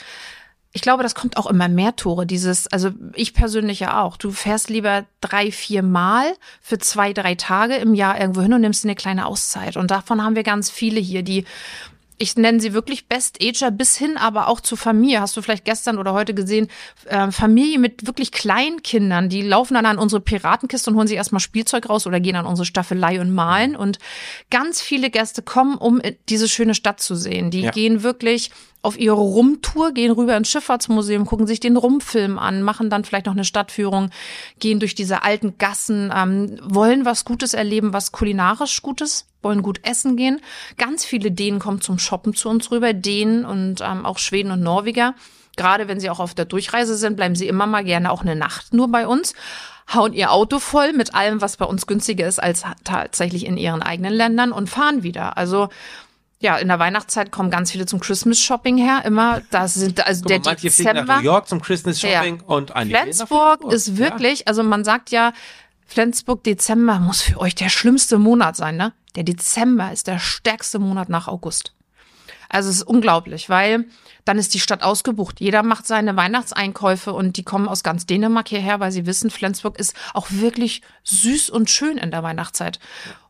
ich 0.75 0.82
glaube, 0.82 1.03
das 1.03 1.13
kommt 1.13 1.38
auch 1.38 1.46
immer 1.46 1.68
mehr 1.70 1.96
Tore. 1.96 2.25
Dieses, 2.25 2.65
also 2.68 2.89
ich 3.13 3.36
persönlich 3.36 3.80
ja 3.80 4.01
auch. 4.01 4.18
Du 4.18 4.32
fährst 4.32 4.72
lieber 4.72 5.06
drei, 5.22 5.51
vier 5.51 5.84
Mal 5.84 6.34
für 6.62 6.80
zwei, 6.80 7.13
drei 7.13 7.36
Tage 7.36 7.75
im 7.75 7.94
Jahr 7.94 8.20
irgendwo 8.20 8.42
hin 8.42 8.53
und 8.53 8.62
nimmst 8.62 8.84
dir 8.84 8.88
eine 8.88 8.96
kleine 8.96 9.27
Auszeit. 9.27 9.78
Und 9.78 9.91
davon 9.91 10.24
haben 10.24 10.36
wir 10.36 10.41
ganz 10.43 10.71
viele 10.71 11.00
hier, 11.00 11.21
die 11.21 11.45
ich 12.17 12.38
nenne 12.38 12.60
sie 12.60 12.74
wirklich 12.74 13.08
Best 13.08 13.39
Ager 13.41 13.71
bis 13.71 13.97
hin, 13.97 14.17
aber 14.17 14.47
auch 14.47 14.62
zu 14.62 14.76
Familie. 14.76 15.19
Hast 15.19 15.36
du 15.36 15.41
vielleicht 15.41 15.65
gestern 15.65 15.97
oder 15.97 16.13
heute 16.13 16.34
gesehen, 16.34 16.69
äh, 17.06 17.32
Familie 17.32 17.80
mit 17.80 18.06
wirklich 18.08 18.32
kleinen 18.32 18.82
Kindern, 18.84 19.30
die 19.30 19.41
laufen 19.41 19.74
dann 19.74 19.86
an 19.86 19.97
unsere 19.97 20.21
Piratenkiste 20.21 20.89
und 20.89 20.95
holen 20.95 21.08
sich 21.08 21.17
erstmal 21.17 21.39
Spielzeug 21.39 21.89
raus 21.89 22.08
oder 22.08 22.19
gehen 22.19 22.36
an 22.36 22.45
unsere 22.45 22.65
Staffelei 22.65 23.19
und 23.19 23.34
malen. 23.34 23.76
Und 23.76 24.00
ganz 24.50 24.82
viele 24.82 25.10
Gäste 25.10 25.41
kommen, 25.41 25.76
um 25.76 26.02
diese 26.30 26.47
schöne 26.47 26.76
Stadt 26.76 27.02
zu 27.02 27.15
sehen. 27.15 27.52
Die 27.52 27.62
Ja. 27.62 27.71
gehen 27.71 28.04
wirklich 28.04 28.52
auf 28.84 29.00
ihre 29.00 29.15
Rumtour, 29.15 29.93
gehen 29.93 30.12
rüber 30.12 30.38
ins 30.38 30.50
Schifffahrtsmuseum, 30.50 31.26
gucken 31.26 31.48
sich 31.48 31.60
den 31.60 31.78
Rumfilm 31.78 32.38
an, 32.38 32.62
machen 32.62 32.89
dann 32.89 33.06
vielleicht 33.06 33.26
noch 33.26 33.34
eine 33.34 33.46
Stadtführung, 33.46 34.10
gehen 34.60 34.80
durch 34.80 34.93
diese 34.93 35.24
alten 35.24 35.58
Gassen, 35.58 36.12
ähm, 36.15 36.60
wollen 36.62 37.06
was 37.06 37.26
Gutes 37.26 37.54
erleben, 37.54 37.93
was 37.93 38.12
kulinarisch 38.12 38.82
Gutes, 38.82 39.26
wollen 39.41 39.63
gut 39.63 39.80
essen 39.84 40.17
gehen. 40.17 40.41
Ganz 40.78 41.06
viele 41.06 41.32
Dänen 41.32 41.60
kommen 41.60 41.82
zum 41.82 41.98
Shoppen 41.98 42.36
zu 42.36 42.50
uns 42.50 42.69
rüber, 42.72 42.93
Dänen 42.93 43.46
und 43.46 43.82
ähm, 43.82 44.06
auch 44.06 44.19
Schweden 44.19 44.52
und 44.52 44.62
Norweger. 44.62 45.15
Gerade 45.56 45.88
wenn 45.88 46.00
sie 46.00 46.10
auch 46.10 46.19
auf 46.19 46.34
der 46.34 46.46
Durchreise 46.46 46.96
sind, 46.96 47.15
bleiben 47.15 47.36
sie 47.36 47.48
immer 47.48 47.67
mal 47.67 47.84
gerne 47.84 48.12
auch 48.12 48.22
eine 48.22 48.36
Nacht 48.36 48.74
nur 48.74 48.91
bei 48.91 49.08
uns 49.08 49.34
hauen 49.93 50.13
ihr 50.13 50.32
Auto 50.32 50.60
voll 50.60 50.93
mit 50.93 51.13
allem, 51.13 51.41
was 51.41 51.58
bei 51.58 51.65
uns 51.65 51.88
günstiger 51.88 52.28
ist 52.28 52.41
als 52.41 52.63
tatsächlich 52.84 53.46
in 53.46 53.58
ihren 53.58 53.82
eigenen 53.82 54.13
Ländern 54.13 54.52
und 54.52 54.69
fahren 54.69 55.04
wieder. 55.04 55.38
Also 55.38 55.69
ja, 56.43 56.58
in 56.58 56.67
der 56.67 56.77
Weihnachtszeit 56.77 57.32
kommen 57.32 57.49
ganz 57.49 57.71
viele 57.71 57.86
zum 57.86 57.99
Christmas 57.99 58.39
Shopping 58.39 58.77
her. 58.77 59.03
Immer, 59.06 59.41
das 59.49 59.73
sind 59.73 60.06
also 60.06 60.21
Guck 60.21 60.27
der 60.27 60.39
mal, 60.39 60.45
manche 60.51 60.69
fliegen 60.69 60.89
nach 60.89 60.93
Dezember. 60.93 61.17
New 61.17 61.23
York 61.23 61.47
zum 61.47 61.62
Christmas 61.62 61.99
Shopping 61.99 62.38
Ja. 62.38 62.45
und 62.45 62.75
einige 62.75 62.95
nach 62.97 63.03
Flensburg 63.03 63.71
ist 63.73 63.97
wirklich, 63.97 64.47
also 64.47 64.62
man 64.62 64.84
sagt 64.84 65.10
ja, 65.10 65.34
Flensburg 65.88 66.43
Dezember 66.43 66.99
muss 66.99 67.21
für 67.21 67.39
euch 67.39 67.56
der 67.56 67.69
schlimmste 67.69 68.17
Monat 68.19 68.56
sein, 68.56 68.77
ne? 68.77 68.93
Der 69.15 69.23
Dezember 69.23 69.91
ist 69.91 70.08
der 70.08 70.19
stärkste 70.19 70.79
Monat 70.79 71.10
nach 71.10 71.27
August. 71.27 71.73
Also 72.49 72.69
es 72.69 72.77
ist 72.77 72.84
unglaublich, 72.84 73.49
weil 73.49 73.86
dann 74.25 74.38
ist 74.38 74.53
die 74.53 74.60
Stadt 74.60 74.84
ausgebucht. 74.84 75.39
Jeder 75.39 75.63
macht 75.63 75.88
seine 75.88 76.15
Weihnachtseinkäufe 76.15 77.12
und 77.13 77.38
die 77.38 77.43
kommen 77.43 77.67
aus 77.67 77.84
ganz 77.84 78.06
Dänemark 78.06 78.47
hierher, 78.47 78.79
weil 78.79 78.91
sie 78.91 79.06
wissen, 79.06 79.29
Flensburg 79.32 79.77
ist 79.79 79.95
auch 80.13 80.27
wirklich 80.29 80.82
süß 81.03 81.49
und 81.49 81.69
schön 81.69 81.97
in 81.97 82.12
der 82.12 82.23
Weihnachtszeit. 82.23 82.79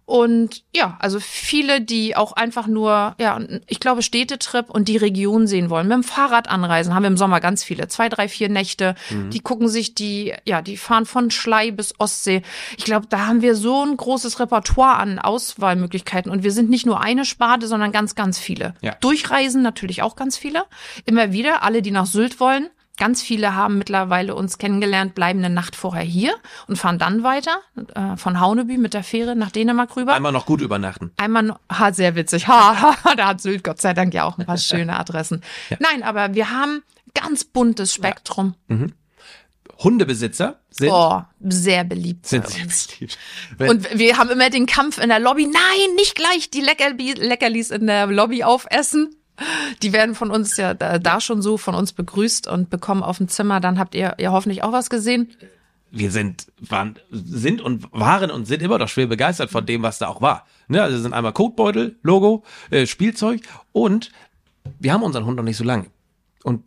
Und 0.06 0.64
ja, 0.76 0.98
also 1.00 1.20
viele, 1.20 1.80
die 1.80 2.16
auch 2.16 2.34
einfach 2.34 2.68
nur, 2.68 3.16
ja, 3.20 3.40
ich 3.68 3.80
glaube, 3.80 4.02
Städtetrip 4.02 4.70
und 4.70 4.90
die 4.90 4.98
Region 4.98 5.48
sehen 5.48 5.70
wollen. 5.70 5.88
Mit 5.88 5.96
dem 5.96 6.04
Fahrrad 6.04 6.50
anreisen 6.50 6.94
haben 6.94 7.04
wir 7.04 7.08
im 7.08 7.18
Sommer 7.18 7.40
ganz 7.40 7.64
viele. 7.64 7.88
Zwei, 7.88 8.10
drei, 8.10 8.28
vier 8.28 8.50
Nächte. 8.50 8.96
Die 9.32 9.40
gucken 9.40 9.70
sich 9.70 9.96
die, 9.96 10.34
ja, 10.46 10.62
die 10.62 10.76
fahren 10.76 11.06
von 11.06 11.32
Schlei 11.32 11.72
bis 11.72 11.98
Ostsee. 12.00 12.42
Ich 12.78 12.84
glaube, 12.84 13.08
da 13.08 13.28
haben 13.28 13.42
wir 13.42 13.56
so 13.56 13.86
ein 13.86 13.96
großes 13.96 14.40
Repertoire 14.42 14.98
an 14.98 15.20
Auswahlmöglichkeiten. 15.20 16.32
Und 16.32 16.44
wir 16.44 16.52
sind 16.52 16.70
nicht 16.70 16.86
nur 16.86 17.00
eine 17.00 17.24
Sparte, 17.24 17.68
sondern 17.68 17.92
ganz, 17.94 18.16
ganz 18.16 18.40
viele. 18.40 18.74
Ja. 18.82 18.96
Durchreisen 19.00 19.62
natürlich 19.62 20.02
auch 20.02 20.18
ganz 20.18 20.38
viele. 20.38 20.66
Immer 21.06 21.32
wieder, 21.32 21.64
alle, 21.64 21.82
die 21.82 21.92
nach 21.92 22.08
Sylt 22.08 22.40
wollen. 22.42 22.70
Ganz 22.98 23.24
viele 23.24 23.56
haben 23.56 23.80
mittlerweile 23.80 24.36
uns 24.36 24.60
kennengelernt, 24.60 25.16
bleiben 25.16 25.40
eine 25.44 25.54
Nacht 25.54 25.76
vorher 25.76 26.04
hier 26.04 26.36
und 26.68 26.76
fahren 26.78 27.00
dann 27.00 27.24
weiter 27.24 27.58
äh, 27.96 28.18
von 28.18 28.40
Hauneby 28.40 28.78
mit 28.78 28.94
der 28.94 29.04
Fähre 29.04 29.36
nach 29.36 29.50
Dänemark 29.50 29.96
rüber. 29.98 30.14
Einmal 30.14 30.32
noch 30.32 30.46
gut 30.46 30.62
übernachten. 30.62 31.12
Einmal, 31.18 31.42
no- 31.44 31.58
ha, 31.72 31.92
sehr 31.92 32.16
witzig. 32.16 32.48
Ha, 32.48 32.96
ha, 33.04 33.16
da 33.16 33.28
hat 33.30 33.42
Sylt 33.42 33.64
Gott 33.64 33.82
sei 33.82 33.94
Dank 33.96 34.14
ja 34.14 34.26
auch 34.26 34.38
ein 34.38 34.46
paar 34.46 34.58
schöne 34.60 34.98
Adressen. 35.00 35.42
Nein, 35.80 36.04
aber 36.04 36.36
wir 36.36 36.52
haben 36.52 36.84
ganz 37.16 37.44
buntes 37.44 37.94
Spektrum. 37.96 38.54
Hundebesitzer 39.80 40.60
sind, 40.70 40.90
Oh, 40.92 41.22
sehr 41.42 41.84
beliebt. 41.84 42.28
sind 42.28 42.48
sehr 42.48 42.66
beliebt. 42.68 43.18
Und 43.90 43.98
wir 43.98 44.18
haben 44.18 44.30
immer 44.30 44.50
den 44.50 44.66
Kampf 44.66 44.98
in 45.00 45.10
der 45.10 45.20
Lobby. 45.20 45.46
Nein, 45.48 45.96
nicht 45.96 46.16
gleich 46.16 46.50
die 46.52 46.62
Leckerli 46.62 47.14
Leckerlis 47.14 47.72
in 47.72 47.88
der 47.88 48.06
Lobby 48.08 48.44
aufessen. 48.44 49.16
Die 49.82 49.94
werden 49.94 50.16
von 50.16 50.30
uns 50.32 50.58
ja 50.58 50.74
da, 50.74 51.00
da 51.00 51.20
schon 51.20 51.42
so 51.42 51.58
von 51.58 51.76
uns 51.76 51.94
begrüßt 51.94 52.48
und 52.48 52.70
bekommen 52.70 53.04
auf 53.04 53.18
dem 53.18 53.28
Zimmer. 53.28 53.60
Dann 53.60 53.80
habt 53.80 53.96
ihr 53.96 54.16
ja 54.20 54.32
hoffentlich 54.32 54.64
auch 54.64 54.72
was 54.72 54.90
gesehen. 54.90 55.32
wir 55.92 56.10
sind, 56.12 56.48
waren, 56.60 56.96
sind 57.12 57.62
und 57.62 57.92
waren 57.92 58.32
und 58.32 58.46
sind 58.46 58.62
immer 58.62 58.80
noch 58.80 58.88
schwer 58.90 59.08
begeistert 59.08 59.52
von 59.52 59.66
dem, 59.66 59.84
was 59.84 60.00
da 60.00 60.08
auch 60.08 60.22
war. 60.22 60.46
Ne, 60.68 60.82
also 60.82 61.00
sind 61.00 61.14
einmal 61.14 61.34
Kotbeutel, 61.34 61.98
Logo, 62.02 62.44
äh, 62.72 62.88
Spielzeug 62.88 63.42
und 63.72 64.12
wir 64.80 64.92
haben 64.94 65.04
unseren 65.04 65.26
Hund 65.26 65.38
noch 65.38 65.44
nicht 65.44 65.58
so 65.58 65.64
lange. 65.64 65.86
Und 66.44 66.64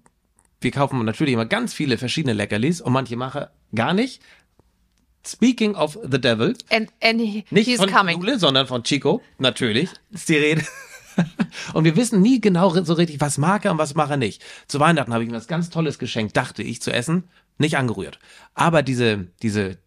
wir 0.61 0.70
kaufen 0.70 1.05
natürlich 1.05 1.35
immer 1.35 1.46
ganz 1.46 1.72
viele 1.74 1.98
verschiedene 1.98 2.35
Leckerlis 2.35 2.81
und 2.81 2.92
manche 2.92 3.16
machen 3.16 3.46
gar 3.74 3.94
nicht. 3.94 4.22
Speaking 5.26 5.74
of 5.74 5.98
the 6.09 6.20
devil, 6.20 6.55
And, 6.70 6.88
and 7.02 7.20
he, 7.20 7.44
nicht 7.50 7.66
he's 7.66 7.81
von 7.81 7.90
coming. 7.90 8.20
Jule, 8.20 8.38
sondern 8.38 8.68
von 8.68 8.85
Chico, 8.85 9.22
natürlich, 9.38 9.90
ist 10.12 10.29
die 10.29 10.37
Rede. 10.37 10.62
Und 11.72 11.85
wir 11.85 11.96
wissen 11.96 12.20
nie 12.22 12.40
genau 12.40 12.70
so 12.83 12.94
richtig, 12.94 13.20
was 13.20 13.38
mag 13.38 13.64
er 13.64 13.72
und 13.72 13.79
was 13.79 13.94
mag 13.94 14.11
er 14.11 14.16
nicht. 14.16 14.42
Zu 14.68 14.81
Weihnachten 14.81 15.12
habe 15.12 15.24
ich 15.24 15.31
ihm 15.31 15.35
was 15.35 15.46
ganz 15.48 15.70
Tolles 15.70 15.98
geschenkt, 15.98 16.37
dachte 16.37 16.62
ich, 16.62 16.83
zu 16.83 16.92
essen. 16.92 17.24
Nicht 17.59 17.76
angerührt. 17.76 18.18
Aber 18.55 18.83
diese, 18.83 19.29
diese 19.42 19.79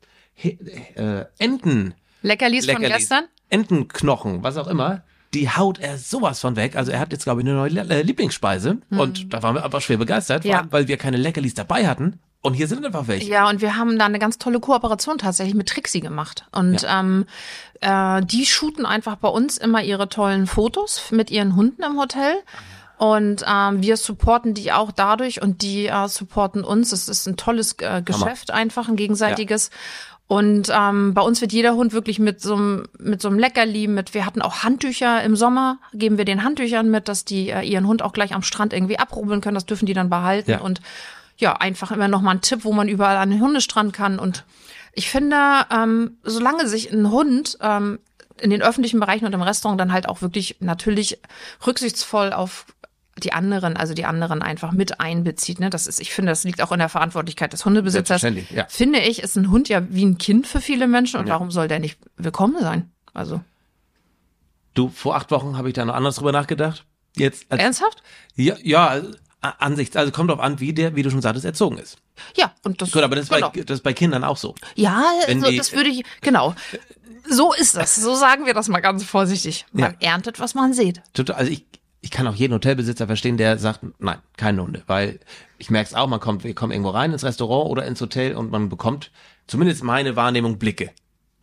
äh, 0.43 1.25
Enten, 1.37 1.93
Leckerlis 2.21 2.65
von 2.65 2.75
Leckerlis, 2.75 2.97
gestern? 2.97 3.25
Entenknochen, 3.49 4.43
was 4.43 4.57
auch 4.57 4.67
immer, 4.67 5.03
die 5.33 5.49
haut 5.49 5.79
er 5.79 5.97
sowas 5.97 6.39
von 6.39 6.55
weg. 6.55 6.75
Also 6.75 6.91
er 6.91 6.99
hat 6.99 7.11
jetzt, 7.11 7.23
glaube 7.23 7.41
ich, 7.41 7.47
eine 7.47 7.55
neue 7.55 7.71
äh, 7.89 8.01
Lieblingsspeise. 8.01 8.79
Und 8.89 9.33
da 9.33 9.43
waren 9.43 9.55
wir 9.55 9.63
aber 9.63 9.79
schwer 9.81 9.97
begeistert, 9.97 10.45
Ja. 10.45 10.65
weil 10.71 10.87
wir 10.87 10.97
keine 10.97 11.17
Leckerlis 11.17 11.53
dabei 11.53 11.87
hatten. 11.87 12.19
Und 12.41 12.53
hier 12.53 12.67
sind 12.67 12.85
einfach 12.85 13.07
welche. 13.07 13.29
Ja, 13.29 13.49
und 13.49 13.61
wir 13.61 13.75
haben 13.75 13.99
da 13.99 14.05
eine 14.05 14.19
ganz 14.19 14.37
tolle 14.37 14.59
Kooperation 14.61 15.17
tatsächlich 15.17 15.55
mit 15.55 15.67
Trixie 15.67 15.99
gemacht. 15.99 16.45
Und 16.53 16.85
ähm, 16.87 17.25
äh, 17.81 18.21
die 18.23 18.45
shooten 18.45 18.85
einfach 18.85 19.17
bei 19.17 19.27
uns 19.27 19.57
immer 19.57 19.83
ihre 19.83 20.07
tollen 20.07 20.47
Fotos 20.47 21.11
mit 21.11 21.31
ihren 21.31 21.55
Hunden 21.57 21.83
im 21.83 21.99
Hotel. 21.99 22.35
Und 22.97 23.43
ähm, 23.47 23.81
wir 23.81 23.97
supporten 23.97 24.53
die 24.53 24.71
auch 24.71 24.91
dadurch 24.91 25.41
und 25.41 25.61
die 25.61 25.87
äh, 25.87 26.07
supporten 26.07 26.63
uns. 26.63 26.91
Es 26.93 27.09
ist 27.09 27.27
ein 27.27 27.35
tolles 27.37 27.75
äh, 27.79 28.01
Geschäft, 28.01 28.51
einfach 28.51 28.87
ein 28.87 28.95
gegenseitiges. 28.95 29.69
Und 30.27 30.71
ähm, 30.73 31.13
bei 31.13 31.21
uns 31.21 31.41
wird 31.41 31.51
jeder 31.51 31.73
Hund 31.75 31.91
wirklich 31.91 32.19
mit 32.19 32.39
so 32.39 32.55
einem 32.55 32.85
mit 32.99 33.21
so 33.21 33.29
einem 33.29 33.39
Leckerli 33.39 33.87
mit. 33.87 34.13
Wir 34.13 34.25
hatten 34.25 34.41
auch 34.41 34.63
Handtücher 34.63 35.23
im 35.23 35.35
Sommer, 35.35 35.79
geben 35.93 36.17
wir 36.17 36.25
den 36.25 36.43
Handtüchern 36.43 36.89
mit, 36.91 37.07
dass 37.07 37.25
die 37.25 37.49
äh, 37.49 37.63
ihren 37.63 37.87
Hund 37.87 38.01
auch 38.01 38.13
gleich 38.13 38.35
am 38.35 38.43
Strand 38.43 38.71
irgendwie 38.71 38.99
abrubbeln 38.99 39.41
können. 39.41 39.55
Das 39.55 39.65
dürfen 39.65 39.87
die 39.87 39.93
dann 39.93 40.09
behalten 40.09 40.51
Ja. 40.51 40.59
und 40.61 40.81
ja, 41.39 41.53
einfach 41.53 41.91
immer 41.91 42.07
noch 42.07 42.21
mal 42.21 42.31
ein 42.31 42.41
Tipp, 42.41 42.63
wo 42.63 42.73
man 42.73 42.87
überall 42.87 43.17
an 43.17 43.31
den 43.31 43.41
Hundestrand 43.41 43.93
kann. 43.93 44.19
Und 44.19 44.45
ich 44.93 45.09
finde, 45.09 45.37
ähm, 45.71 46.17
solange 46.23 46.67
sich 46.67 46.91
ein 46.91 47.09
Hund 47.09 47.57
ähm, 47.61 47.99
in 48.39 48.49
den 48.51 48.61
öffentlichen 48.61 48.99
Bereichen 48.99 49.25
und 49.25 49.33
im 49.33 49.41
Restaurant 49.41 49.79
dann 49.79 49.91
halt 49.93 50.07
auch 50.07 50.21
wirklich 50.21 50.57
natürlich 50.59 51.19
rücksichtsvoll 51.65 52.33
auf 52.33 52.65
die 53.17 53.33
anderen, 53.33 53.75
also 53.75 53.93
die 53.93 54.05
anderen 54.05 54.41
einfach 54.41 54.71
mit 54.71 54.99
einbezieht. 55.01 55.59
Ne? 55.59 55.69
Das 55.69 55.87
ist, 55.87 55.99
ich 55.99 56.13
finde, 56.13 56.31
das 56.31 56.43
liegt 56.45 56.61
auch 56.61 56.71
in 56.71 56.79
der 56.79 56.87
Verantwortlichkeit 56.87 57.51
des 57.51 57.65
Hundebesitzers. 57.65 58.21
Ja. 58.21 58.65
Finde 58.69 58.99
ich, 58.99 59.21
ist 59.21 59.35
ein 59.35 59.49
Hund 59.49 59.67
ja 59.67 59.81
wie 59.89 60.05
ein 60.05 60.17
Kind 60.17 60.47
für 60.47 60.61
viele 60.61 60.87
Menschen 60.87 61.19
und 61.19 61.27
Ja. 61.27 61.33
warum 61.33 61.51
soll 61.51 61.67
der 61.67 61.79
nicht 61.79 61.97
willkommen 62.15 62.61
sein? 62.61 62.91
Also 63.13 63.41
Du, 64.73 64.89
vor 64.89 65.15
acht 65.15 65.31
Wochen 65.31 65.57
habe 65.57 65.67
ich 65.69 65.73
da 65.73 65.83
noch 65.83 65.95
anders 65.95 66.15
drüber 66.17 66.31
nachgedacht. 66.31 66.85
Jetzt, 67.15 67.51
als, 67.51 67.61
ernsthaft? 67.61 68.03
ja, 68.35 68.55
ja, 68.61 69.01
Ansicht, 69.41 69.95
also 69.95 70.11
kommt 70.11 70.29
drauf 70.29 70.39
an, 70.39 70.59
wie 70.59 70.73
der, 70.73 70.95
wie 70.95 71.01
du 71.03 71.09
schon 71.09 71.21
sagtest, 71.21 71.45
erzogen 71.45 71.77
ist. 71.77 71.97
Ja, 72.35 72.51
und 72.63 72.81
das 72.81 72.91
Gut, 72.91 73.03
aber 73.03 73.15
das 73.15 73.25
ist, 73.25 73.31
genau. 73.31 73.49
bei, 73.51 73.61
das 73.61 73.77
ist 73.77 73.83
bei 73.83 73.93
Kindern 73.93 74.23
auch 74.23 74.37
so. 74.37 74.55
Ja, 74.75 75.03
Wenn 75.27 75.39
also 75.39 75.51
die- 75.51 75.57
das 75.57 75.71
würde 75.73 75.89
ich, 75.89 76.03
genau. 76.21 76.55
So 77.27 77.53
ist 77.53 77.75
das. 77.75 77.95
So 77.95 78.15
sagen 78.15 78.45
wir 78.45 78.53
das 78.53 78.67
mal 78.67 78.79
ganz 78.79 79.03
vorsichtig. 79.03 79.65
Man 79.71 79.95
erntet, 80.01 80.39
was 80.39 80.55
man 80.55 80.73
sieht. 80.73 81.01
Total, 81.13 81.35
also 81.37 81.51
ich, 81.51 81.65
ich 82.01 82.11
kann 82.11 82.27
auch 82.27 82.35
jeden 82.35 82.53
Hotelbesitzer 82.53 83.07
verstehen, 83.07 83.37
der 83.37 83.57
sagt, 83.57 83.81
nein, 83.99 84.19
keine 84.37 84.61
Hunde, 84.63 84.83
weil 84.87 85.19
ich 85.57 85.69
merke 85.69 85.89
es 85.89 85.93
auch, 85.95 86.07
man 86.07 86.19
kommt, 86.19 86.43
wir 86.43 86.55
kommen 86.55 86.71
irgendwo 86.71 86.89
rein 86.91 87.11
ins 87.13 87.23
Restaurant 87.23 87.69
oder 87.69 87.85
ins 87.85 88.01
Hotel 88.01 88.35
und 88.35 88.51
man 88.51 88.69
bekommt 88.69 89.11
zumindest 89.47 89.83
meine 89.83 90.15
Wahrnehmung 90.15 90.57
Blicke. 90.59 90.91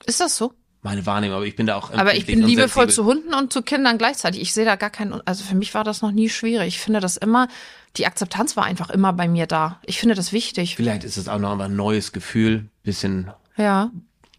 Ist 0.04 0.20
das 0.20 0.36
so? 0.36 0.52
Meine 0.86 1.04
Wahrnehmung, 1.04 1.38
aber 1.38 1.46
ich 1.46 1.56
bin 1.56 1.66
da 1.66 1.74
auch 1.74 1.92
Aber 1.92 2.14
ich 2.14 2.26
bin 2.26 2.44
und 2.44 2.48
liebevoll 2.48 2.88
zu 2.88 3.04
Hunden 3.04 3.34
und 3.34 3.52
zu 3.52 3.62
Kindern 3.62 3.98
gleichzeitig. 3.98 4.40
Ich 4.40 4.52
sehe 4.52 4.64
da 4.64 4.76
gar 4.76 4.90
keinen, 4.90 5.20
also 5.26 5.42
für 5.42 5.56
mich 5.56 5.74
war 5.74 5.82
das 5.82 6.00
noch 6.00 6.12
nie 6.12 6.28
schwierig. 6.28 6.68
Ich 6.68 6.78
finde 6.78 7.00
das 7.00 7.16
immer, 7.16 7.48
die 7.96 8.06
Akzeptanz 8.06 8.56
war 8.56 8.66
einfach 8.66 8.90
immer 8.90 9.12
bei 9.12 9.26
mir 9.26 9.48
da. 9.48 9.80
Ich 9.84 9.98
finde 9.98 10.14
das 10.14 10.32
wichtig. 10.32 10.76
Vielleicht 10.76 11.02
ist 11.02 11.16
es 11.16 11.26
auch 11.26 11.40
noch 11.40 11.58
ein 11.58 11.74
neues 11.74 12.12
Gefühl, 12.12 12.66
bisschen 12.84 13.32
Ja. 13.56 13.90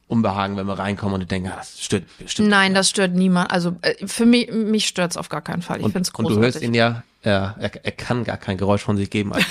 Unbehagen, 0.08 0.56
wenn 0.56 0.68
wir 0.68 0.80
reinkommen 0.80 1.22
und 1.22 1.30
denken, 1.30 1.52
ah, 1.52 1.58
das 1.58 1.84
stört 1.84 2.06
bestimmt. 2.18 2.48
Nein, 2.48 2.74
das 2.74 2.90
stört 2.90 3.14
niemand. 3.14 3.52
Also 3.52 3.76
äh, 3.82 4.08
für 4.08 4.26
mich, 4.26 4.50
mich 4.50 4.88
stört's 4.88 5.18
auf 5.18 5.28
gar 5.28 5.42
keinen 5.42 5.62
Fall. 5.62 5.80
Ich 5.80 5.84
und, 5.84 5.92
find's 5.92 6.12
und 6.12 6.28
großartig. 6.28 6.38
du 6.38 6.46
hörst 6.46 6.62
ihn 6.62 6.74
ja, 6.74 7.04
er, 7.24 7.56
er, 7.60 7.92
kann 7.92 8.24
gar 8.24 8.38
kein 8.38 8.58
Geräusch 8.58 8.84
von 8.84 8.96
sich 8.96 9.10
geben. 9.10 9.34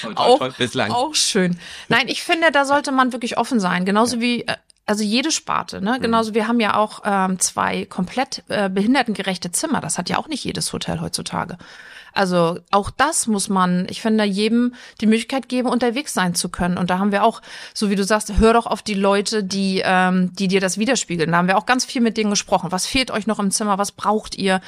Also, 0.00 0.14
toll, 0.14 0.14
toll, 0.14 0.14
auch, 0.16 0.38
toll, 0.38 0.54
bislang. 0.58 0.90
auch 0.92 1.14
schön. 1.14 1.58
Nein, 1.88 2.08
ich 2.08 2.22
finde, 2.22 2.50
da 2.52 2.64
sollte 2.64 2.92
man 2.92 3.12
wirklich 3.12 3.36
offen 3.36 3.58
sein. 3.58 3.84
Genauso 3.84 4.20
wie, 4.20 4.42
äh, 4.42 4.54
also 4.88 5.04
jede 5.04 5.30
Sparte, 5.30 5.78
Mhm. 5.78 5.84
ne? 5.84 6.00
Genauso, 6.00 6.34
wir 6.34 6.48
haben 6.48 6.60
ja 6.60 6.76
auch 6.76 7.02
ähm, 7.04 7.38
zwei 7.38 7.84
komplett 7.84 8.42
äh, 8.48 8.68
behindertengerechte 8.68 9.52
Zimmer. 9.52 9.80
Das 9.80 9.98
hat 9.98 10.08
ja 10.08 10.18
auch 10.18 10.28
nicht 10.28 10.44
jedes 10.44 10.72
Hotel 10.72 11.00
heutzutage. 11.00 11.58
Also 12.14 12.58
auch 12.70 12.90
das 12.90 13.26
muss 13.26 13.48
man, 13.48 13.86
ich 13.90 14.00
finde, 14.00 14.24
jedem 14.24 14.74
die 15.00 15.06
Möglichkeit 15.06 15.48
geben, 15.48 15.68
unterwegs 15.68 16.14
sein 16.14 16.34
zu 16.34 16.48
können. 16.48 16.78
Und 16.78 16.90
da 16.90 16.98
haben 16.98 17.12
wir 17.12 17.22
auch, 17.22 17.42
so 17.74 17.90
wie 17.90 17.96
du 17.96 18.02
sagst, 18.02 18.32
hör 18.38 18.54
doch 18.54 18.66
auf 18.66 18.82
die 18.82 18.94
Leute, 18.94 19.44
die, 19.44 19.82
ähm, 19.84 20.32
die 20.34 20.48
dir 20.48 20.60
das 20.60 20.78
widerspiegeln. 20.78 21.30
Da 21.30 21.36
haben 21.36 21.48
wir 21.48 21.58
auch 21.58 21.66
ganz 21.66 21.84
viel 21.84 22.00
mit 22.00 22.16
denen 22.16 22.30
gesprochen. 22.30 22.72
Was 22.72 22.86
fehlt 22.86 23.10
euch 23.10 23.26
noch 23.26 23.38
im 23.38 23.50
Zimmer? 23.50 23.78
Was 23.78 23.92
braucht 23.92 24.36
ihr? 24.36 24.60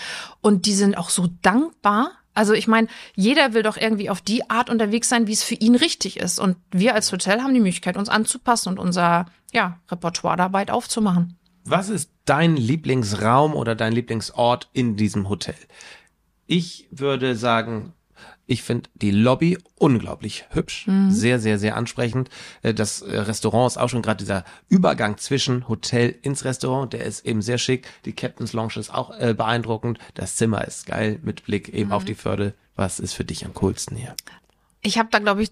Und 0.42 0.66
die 0.66 0.74
sind 0.74 0.96
auch 0.96 1.08
so 1.10 1.28
dankbar. 1.42 2.12
Also 2.34 2.52
ich 2.52 2.68
meine, 2.68 2.88
jeder 3.14 3.54
will 3.54 3.62
doch 3.62 3.76
irgendwie 3.76 4.10
auf 4.10 4.20
die 4.20 4.48
Art 4.50 4.70
unterwegs 4.70 5.08
sein, 5.08 5.26
wie 5.26 5.32
es 5.32 5.42
für 5.42 5.54
ihn 5.54 5.74
richtig 5.74 6.18
ist. 6.18 6.38
Und 6.38 6.56
wir 6.70 6.94
als 6.94 7.10
Hotel 7.12 7.42
haben 7.42 7.54
die 7.54 7.60
Möglichkeit, 7.60 7.96
uns 7.96 8.08
anzupassen 8.08 8.70
und 8.70 8.78
unser 8.78 9.26
ja, 9.52 9.78
Repertoire 9.90 10.36
dabei 10.36 10.68
aufzumachen. 10.68 11.36
Was 11.64 11.88
ist 11.88 12.10
dein 12.24 12.56
Lieblingsraum 12.56 13.54
oder 13.54 13.74
dein 13.74 13.92
Lieblingsort 13.92 14.68
in 14.72 14.96
diesem 14.96 15.28
Hotel? 15.28 15.56
Ich 16.46 16.88
würde 16.90 17.36
sagen, 17.36 17.92
ich 18.50 18.64
finde 18.64 18.90
die 18.94 19.12
Lobby 19.12 19.58
unglaublich 19.76 20.44
hübsch, 20.50 20.88
sehr, 21.08 21.38
sehr, 21.38 21.58
sehr 21.60 21.76
ansprechend. 21.76 22.30
Äh, 22.62 22.74
Das 22.74 23.00
äh, 23.00 23.16
Restaurant 23.16 23.70
ist 23.70 23.78
auch 23.78 23.88
schon 23.88 24.02
gerade 24.02 24.18
dieser 24.18 24.44
Übergang 24.68 25.18
zwischen 25.18 25.68
Hotel 25.68 26.16
ins 26.22 26.44
Restaurant, 26.44 26.92
der 26.92 27.04
ist 27.04 27.24
eben 27.24 27.42
sehr 27.42 27.58
schick. 27.58 27.86
Die 28.04 28.12
Captain's 28.12 28.52
Lounge 28.52 28.72
ist 28.76 28.92
auch 28.92 29.16
äh, 29.16 29.34
beeindruckend. 29.34 30.00
Das 30.14 30.34
Zimmer 30.34 30.66
ist 30.66 30.86
geil 30.86 31.20
mit 31.22 31.44
Blick 31.44 31.68
eben 31.68 31.92
auf 31.92 32.04
die 32.04 32.16
Förde. 32.16 32.54
Was 32.74 32.98
ist 32.98 33.12
für 33.12 33.24
dich 33.24 33.44
am 33.44 33.54
coolsten 33.54 33.94
hier? 33.94 34.16
Ich 34.82 34.98
habe 34.98 35.10
da, 35.12 35.20
glaube 35.20 35.42
ich, 35.42 35.50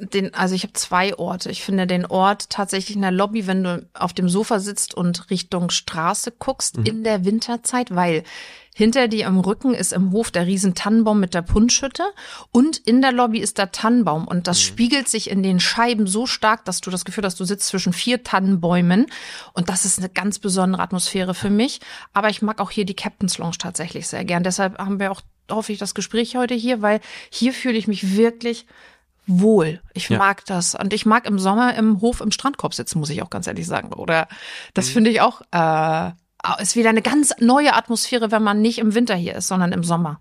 den, 0.00 0.32
also 0.32 0.54
ich 0.54 0.62
habe 0.62 0.72
zwei 0.72 1.14
Orte. 1.18 1.50
Ich 1.50 1.62
finde 1.62 1.86
den 1.86 2.06
Ort 2.06 2.48
tatsächlich 2.48 2.96
in 2.96 3.02
der 3.02 3.10
Lobby, 3.10 3.46
wenn 3.46 3.62
du 3.62 3.86
auf 3.92 4.12
dem 4.12 4.28
Sofa 4.28 4.58
sitzt 4.60 4.94
und 4.94 5.28
Richtung 5.30 5.68
Straße 5.70 6.32
guckst 6.38 6.78
in 6.78 7.04
der 7.04 7.24
Winterzeit, 7.24 7.94
weil 7.94 8.22
hinter 8.78 9.08
dir 9.08 9.26
im 9.26 9.40
Rücken 9.40 9.74
ist 9.74 9.92
im 9.92 10.12
Hof 10.12 10.30
der 10.30 10.46
riesen 10.46 10.76
Tannenbaum 10.76 11.18
mit 11.18 11.34
der 11.34 11.42
Punschhütte 11.42 12.04
und 12.52 12.76
in 12.76 13.02
der 13.02 13.10
Lobby 13.10 13.40
ist 13.40 13.58
der 13.58 13.72
Tannenbaum 13.72 14.28
und 14.28 14.46
das 14.46 14.62
spiegelt 14.62 15.08
sich 15.08 15.30
in 15.30 15.42
den 15.42 15.58
Scheiben 15.58 16.06
so 16.06 16.26
stark, 16.26 16.64
dass 16.64 16.80
du 16.80 16.88
das 16.88 17.04
Gefühl 17.04 17.24
hast, 17.24 17.40
du 17.40 17.44
sitzt 17.44 17.66
zwischen 17.66 17.92
vier 17.92 18.22
Tannenbäumen 18.22 19.06
und 19.52 19.68
das 19.68 19.84
ist 19.84 19.98
eine 19.98 20.08
ganz 20.08 20.38
besondere 20.38 20.80
Atmosphäre 20.80 21.34
für 21.34 21.50
mich. 21.50 21.80
Aber 22.12 22.28
ich 22.30 22.40
mag 22.40 22.60
auch 22.60 22.70
hier 22.70 22.84
die 22.84 22.94
Captain's 22.94 23.36
Lounge 23.38 23.56
tatsächlich 23.58 24.06
sehr 24.06 24.24
gern. 24.24 24.44
Deshalb 24.44 24.78
haben 24.78 25.00
wir 25.00 25.10
auch 25.10 25.22
hoffe 25.50 25.72
ich 25.72 25.78
das 25.80 25.96
Gespräch 25.96 26.36
heute 26.36 26.54
hier, 26.54 26.80
weil 26.80 27.00
hier 27.30 27.52
fühle 27.52 27.78
ich 27.78 27.88
mich 27.88 28.16
wirklich 28.16 28.64
wohl. 29.26 29.80
Ich 29.92 30.08
Ja. 30.08 30.18
mag 30.18 30.44
das. 30.44 30.76
Und 30.76 30.92
ich 30.92 31.04
mag 31.04 31.26
im 31.26 31.40
Sommer 31.40 31.74
im 31.74 32.00
Hof 32.00 32.20
im 32.20 32.30
Strandkorb 32.30 32.74
sitzen, 32.74 33.00
muss 33.00 33.10
ich 33.10 33.22
auch 33.22 33.30
ganz 33.30 33.48
ehrlich 33.48 33.66
sagen. 33.66 33.92
Oder 33.92 34.28
das 34.74 34.88
finde 34.88 35.10
ich 35.10 35.20
auch, 35.20 35.40
äh, 35.50 36.12
ist 36.54 36.76
wieder 36.76 36.90
eine 36.90 37.02
ganz 37.02 37.32
neue 37.40 37.74
Atmosphäre, 37.74 38.30
wenn 38.30 38.42
man 38.42 38.60
nicht 38.62 38.78
im 38.78 38.94
Winter 38.94 39.14
hier 39.14 39.34
ist, 39.36 39.48
sondern 39.48 39.72
im 39.72 39.82
Sommer. 39.84 40.20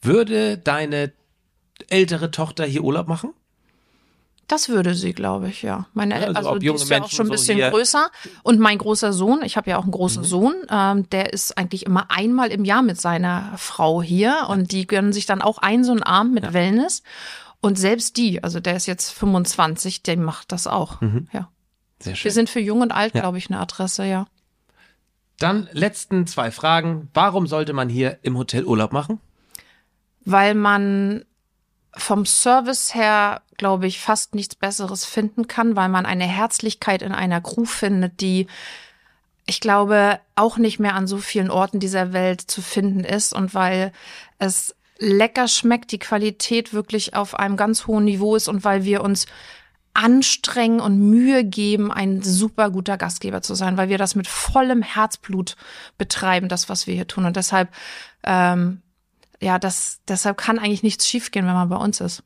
Würde 0.00 0.58
deine 0.58 1.12
ältere 1.88 2.30
Tochter 2.30 2.64
hier 2.64 2.82
Urlaub 2.82 3.08
machen? 3.08 3.30
Das 4.48 4.68
würde 4.68 4.94
sie, 4.94 5.12
glaube 5.12 5.48
ich, 5.48 5.62
ja. 5.62 5.86
Meine, 5.94 6.20
Ja, 6.20 6.26
also 6.26 6.50
also, 6.50 6.58
die 6.58 6.66
ist 6.66 6.88
ja 6.90 7.00
auch 7.02 7.08
schon 7.08 7.26
ein 7.26 7.28
so 7.28 7.32
bisschen 7.32 7.56
hier- 7.56 7.70
größer. 7.70 8.10
Und 8.42 8.58
mein 8.58 8.76
großer 8.76 9.12
Sohn, 9.12 9.42
ich 9.42 9.56
habe 9.56 9.70
ja 9.70 9.76
auch 9.78 9.82
einen 9.82 9.88
Mhm. 9.90 9.94
großen 9.96 10.24
Sohn, 10.24 10.54
ähm, 10.68 11.08
der 11.10 11.32
ist 11.32 11.56
eigentlich 11.56 11.86
immer 11.86 12.10
einmal 12.10 12.50
im 12.50 12.64
Jahr 12.64 12.82
mit 12.82 13.00
seiner 13.00 13.52
Frau 13.56 14.02
hier 14.02 14.46
und 14.50 14.72
die 14.72 14.86
gönnen 14.86 15.12
sich 15.12 15.24
dann 15.26 15.40
auch 15.40 15.58
ein 15.58 15.84
so 15.84 15.92
einen 15.92 16.02
Abend 16.02 16.34
mit 16.34 16.52
Wellness. 16.52 17.02
Und 17.60 17.78
selbst 17.78 18.16
die, 18.16 18.42
also 18.42 18.58
der 18.58 18.76
ist 18.76 18.86
jetzt 18.86 19.10
25, 19.12 20.02
der 20.02 20.16
macht 20.18 20.50
das 20.52 20.66
auch. 20.66 21.00
Mhm. 21.00 21.28
Ja. 21.32 21.48
Sehr 22.00 22.16
schön. 22.16 22.24
Wir 22.24 22.32
sind 22.32 22.50
für 22.50 22.60
jung 22.60 22.80
und 22.82 22.90
alt, 22.92 23.14
Ja. 23.14 23.20
glaube 23.20 23.38
ich, 23.38 23.48
eine 23.48 23.60
Adresse, 23.60 24.04
ja. 24.04 24.26
Dann 25.42 25.68
letzten 25.72 26.28
zwei 26.28 26.52
Fragen. 26.52 27.08
Warum 27.14 27.48
sollte 27.48 27.72
man 27.72 27.88
hier 27.88 28.18
im 28.22 28.38
Hotel 28.38 28.64
Urlaub 28.64 28.92
machen? 28.92 29.18
Weil 30.24 30.54
man 30.54 31.24
vom 31.94 32.24
Service 32.26 32.94
her, 32.94 33.42
glaube 33.56 33.88
ich, 33.88 33.98
fast 33.98 34.36
nichts 34.36 34.54
Besseres 34.54 35.04
finden 35.04 35.48
kann, 35.48 35.74
weil 35.74 35.88
man 35.88 36.06
eine 36.06 36.26
Herzlichkeit 36.26 37.02
in 37.02 37.12
einer 37.12 37.40
Crew 37.40 37.64
findet, 37.64 38.20
die 38.20 38.46
ich 39.44 39.58
glaube 39.58 40.20
auch 40.36 40.58
nicht 40.58 40.78
mehr 40.78 40.94
an 40.94 41.08
so 41.08 41.18
vielen 41.18 41.50
Orten 41.50 41.80
dieser 41.80 42.12
Welt 42.12 42.40
zu 42.40 42.62
finden 42.62 43.02
ist 43.02 43.32
und 43.32 43.52
weil 43.52 43.90
es 44.38 44.76
lecker 44.98 45.48
schmeckt, 45.48 45.90
die 45.90 45.98
Qualität 45.98 46.72
wirklich 46.72 47.16
auf 47.16 47.36
einem 47.36 47.56
ganz 47.56 47.88
hohen 47.88 48.04
Niveau 48.04 48.36
ist 48.36 48.46
und 48.46 48.62
weil 48.62 48.84
wir 48.84 49.02
uns 49.02 49.26
anstrengen 49.94 50.80
und 50.80 50.98
Mühe 50.98 51.44
geben, 51.44 51.92
ein 51.92 52.22
super 52.22 52.70
guter 52.70 52.96
Gastgeber 52.96 53.42
zu 53.42 53.54
sein, 53.54 53.76
weil 53.76 53.88
wir 53.88 53.98
das 53.98 54.14
mit 54.14 54.26
vollem 54.26 54.82
Herzblut 54.82 55.56
betreiben, 55.98 56.48
das, 56.48 56.68
was 56.68 56.86
wir 56.86 56.94
hier 56.94 57.06
tun. 57.06 57.24
Und 57.24 57.36
deshalb, 57.36 57.70
ähm, 58.22 58.82
ja, 59.40 59.58
das, 59.58 60.00
deshalb 60.08 60.38
kann 60.38 60.58
eigentlich 60.58 60.82
nichts 60.82 61.06
schiefgehen, 61.06 61.46
wenn 61.46 61.54
man 61.54 61.68
bei 61.68 61.76
uns 61.76 62.00
ist. 62.00 62.22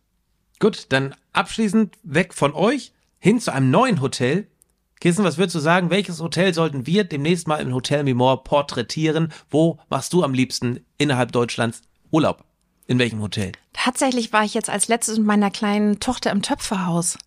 Gut, 0.59 0.87
dann 0.91 1.15
abschließend 1.33 1.97
weg 2.03 2.35
von 2.35 2.55
euch 2.55 2.93
hin 3.19 3.41
zu 3.41 3.53
einem 3.53 3.71
neuen 3.71 4.01
Hotel. 4.01 4.47
Kissen, 5.01 5.25
was 5.25 5.37
würdest 5.37 5.57
du 5.57 5.61
sagen? 5.61 5.91
Welches 5.91 6.21
Hotel 6.21 6.55
sollten 6.55 6.87
wir 6.87 7.05
demnächst 7.05 7.49
mal 7.49 7.59
im 7.59 7.75
Hotel 7.75 8.05
Mimor 8.05 8.45
porträtieren? 8.45 9.33
Wo 9.51 9.79
machst 9.91 10.13
du 10.13 10.23
am 10.23 10.33
liebsten 10.33 10.85
innerhalb 10.97 11.33
Deutschlands 11.33 11.83
Urlaub? 12.11 12.45
In 12.87 12.99
welchem 12.99 13.21
Hotel? 13.21 13.53
Tatsächlich 13.73 14.33
war 14.33 14.45
ich 14.45 14.55
jetzt 14.55 14.71
als 14.71 14.89
letztes 14.89 15.19
mit 15.19 15.27
meiner 15.27 15.51
kleinen 15.51 16.01
Tochter 16.01 16.31
im 16.31 16.41
Töpferhaus. 16.41 17.19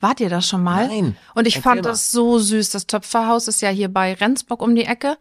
Wart 0.00 0.20
ihr 0.20 0.28
das 0.28 0.48
schon 0.48 0.62
mal? 0.62 0.88
Nein. 0.88 1.16
Und 1.34 1.46
ich 1.46 1.56
Erzähl 1.56 1.62
fand 1.70 1.82
mal. 1.82 1.90
das 1.90 2.10
so 2.10 2.38
süß. 2.38 2.70
Das 2.70 2.86
Töpferhaus 2.86 3.48
ist 3.48 3.60
ja 3.62 3.68
hier 3.70 3.88
bei 3.88 4.14
Rendsburg 4.14 4.62
um 4.62 4.74
die 4.74 4.84
Ecke. 4.84 5.16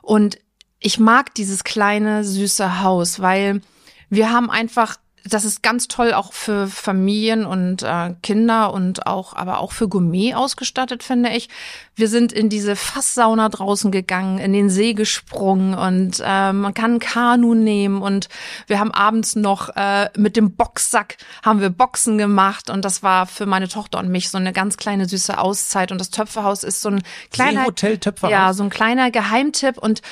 Und 0.00 0.38
ich 0.78 0.98
mag 0.98 1.34
dieses 1.34 1.64
kleine, 1.64 2.24
süße 2.24 2.82
Haus, 2.82 3.20
weil 3.20 3.60
wir 4.08 4.30
haben 4.30 4.50
einfach 4.50 4.96
das 5.24 5.44
ist 5.44 5.62
ganz 5.62 5.88
toll 5.88 6.12
auch 6.12 6.32
für 6.32 6.66
Familien 6.66 7.44
und 7.44 7.82
äh, 7.82 8.14
Kinder 8.22 8.72
und 8.72 9.06
auch, 9.06 9.34
aber 9.34 9.60
auch 9.60 9.72
für 9.72 9.88
Gourmet 9.88 10.34
ausgestattet, 10.34 11.02
finde 11.02 11.30
ich. 11.30 11.48
Wir 11.94 12.08
sind 12.08 12.32
in 12.32 12.48
diese 12.48 12.74
Fasssauna 12.74 13.48
draußen 13.48 13.92
gegangen, 13.92 14.38
in 14.38 14.52
den 14.52 14.70
See 14.70 14.94
gesprungen 14.94 15.74
und 15.74 16.20
äh, 16.24 16.52
man 16.52 16.74
kann 16.74 16.98
Kanu 16.98 17.54
nehmen 17.54 18.02
und 18.02 18.28
wir 18.66 18.80
haben 18.80 18.90
abends 18.90 19.36
noch 19.36 19.68
äh, 19.76 20.08
mit 20.16 20.36
dem 20.36 20.56
Boxsack 20.56 21.16
haben 21.44 21.60
wir 21.60 21.70
Boxen 21.70 22.18
gemacht 22.18 22.70
und 22.70 22.84
das 22.84 23.02
war 23.02 23.26
für 23.26 23.46
meine 23.46 23.68
Tochter 23.68 23.98
und 23.98 24.08
mich 24.08 24.30
so 24.30 24.38
eine 24.38 24.52
ganz 24.52 24.76
kleine 24.76 25.06
süße 25.06 25.38
Auszeit 25.38 25.92
und 25.92 26.00
das 26.00 26.10
Töpferhaus 26.10 26.64
ist 26.64 26.80
so 26.80 26.88
ein 26.88 27.02
kleiner 27.30 27.66
Hotel 27.66 27.98
Töpferhaus. 27.98 28.32
Ja, 28.32 28.52
so 28.54 28.64
ein 28.64 28.70
kleiner 28.70 29.10
Geheimtipp 29.10 29.78
und 29.78 30.02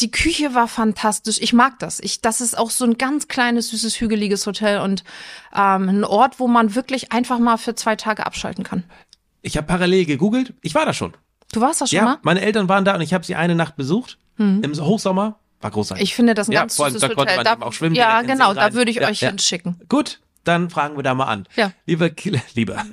die 0.00 0.10
Küche 0.10 0.54
war 0.54 0.68
fantastisch. 0.68 1.38
Ich 1.40 1.52
mag 1.52 1.78
das. 1.78 2.00
Ich, 2.00 2.20
das 2.20 2.40
ist 2.40 2.56
auch 2.56 2.70
so 2.70 2.84
ein 2.84 2.98
ganz 2.98 3.28
kleines, 3.28 3.70
süßes, 3.70 4.00
hügeliges 4.00 4.46
Hotel 4.46 4.80
und 4.80 5.04
ähm, 5.54 5.88
ein 5.88 6.04
Ort, 6.04 6.38
wo 6.40 6.46
man 6.48 6.74
wirklich 6.74 7.12
einfach 7.12 7.38
mal 7.38 7.56
für 7.56 7.74
zwei 7.74 7.96
Tage 7.96 8.24
abschalten 8.26 8.64
kann. 8.64 8.84
Ich 9.42 9.56
habe 9.56 9.66
parallel 9.66 10.04
gegoogelt. 10.04 10.54
Ich 10.62 10.74
war 10.74 10.84
da 10.86 10.92
schon. 10.92 11.14
Du 11.52 11.60
warst 11.60 11.80
da 11.80 11.86
schon 11.86 11.96
ja, 11.96 12.04
mal? 12.04 12.18
meine 12.22 12.40
Eltern 12.40 12.68
waren 12.68 12.84
da 12.84 12.94
und 12.94 13.00
ich 13.00 13.14
habe 13.14 13.24
sie 13.24 13.34
eine 13.34 13.54
Nacht 13.54 13.76
besucht. 13.76 14.18
Im 14.38 14.62
Hochsommer. 14.78 15.40
War 15.60 15.70
großartig. 15.72 16.04
Ich 16.04 16.14
finde 16.14 16.34
das 16.34 16.48
ein 16.48 16.52
Ja, 16.52 16.60
ganz 16.60 16.76
süßes 16.76 17.00
da 17.00 17.08
konnte 17.08 17.22
Hotel. 17.32 17.36
man 17.42 17.52
eben 17.54 17.62
auch 17.64 17.72
schwimmen 17.72 17.96
ja, 17.96 18.22
genau, 18.22 18.54
da 18.54 18.72
würde 18.74 18.92
ich 18.92 18.98
Ja, 18.98 19.08
euch 19.08 19.20
ja. 19.20 19.30
hinschicken. 19.30 19.80
Gut, 19.88 20.20
dann 20.44 20.70
fragen 20.70 20.96
wir 20.96 21.02
da 21.02 21.14
mal 21.14 21.24
an. 21.24 21.48
Ja. 21.56 21.72
Liebe, 21.86 22.10
Ki- 22.12 22.40
lieber, 22.54 22.84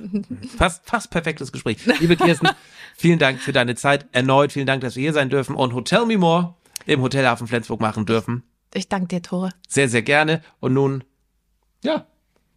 fast, 0.58 0.84
fast 0.84 1.10
perfektes 1.10 1.52
Gespräch. 1.52 1.78
Liebe 2.00 2.16
Kirsten, 2.16 2.48
vielen 2.96 3.20
Dank 3.20 3.40
für 3.40 3.52
deine 3.52 3.76
Zeit. 3.76 4.06
Erneut 4.10 4.50
vielen 4.52 4.66
Dank, 4.66 4.80
dass 4.80 4.96
wir 4.96 5.02
hier 5.02 5.12
sein 5.12 5.30
dürfen 5.30 5.54
und 5.54 5.72
Hotel 5.74 6.04
Me 6.06 6.18
More 6.18 6.54
im 6.86 7.02
Hotelhafen 7.02 7.46
Flensburg 7.46 7.80
machen 7.80 8.06
dürfen. 8.06 8.42
Ich 8.74 8.88
danke 8.88 9.08
dir, 9.08 9.22
Tore. 9.22 9.50
Sehr, 9.68 9.88
sehr 9.88 10.02
gerne. 10.02 10.42
Und 10.60 10.72
nun, 10.74 11.04
ja, 11.84 12.06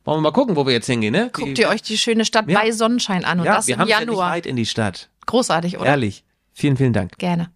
wollen 0.05 0.17
wir 0.19 0.21
mal 0.21 0.31
gucken, 0.31 0.55
wo 0.55 0.65
wir 0.65 0.73
jetzt 0.73 0.87
hingehen, 0.87 1.11
ne? 1.11 1.29
Guckt 1.33 1.57
Die- 1.57 1.61
ihr 1.61 1.69
euch 1.69 1.81
die 1.81 1.97
schöne 1.97 2.25
Stadt 2.25 2.49
Ja. 2.49 2.59
bei 2.59 2.71
Sonnenschein 2.71 3.25
an 3.25 3.39
und 3.39 3.45
ja, 3.45 3.55
das 3.55 3.67
wir 3.67 3.75
im 3.75 3.81
haben 3.81 3.87
ja 3.89 3.99
nicht 3.99 4.07
Januar. 4.09 4.31
weit 4.31 4.45
in 4.45 4.55
die 4.55 4.65
Stadt. 4.65 5.09
Großartig, 5.25 5.77
oder? 5.77 5.85
Ehrlich. 5.87 6.23
Vielen, 6.53 6.77
vielen 6.77 6.93
Dank. 6.93 7.17
Gerne. 7.17 7.51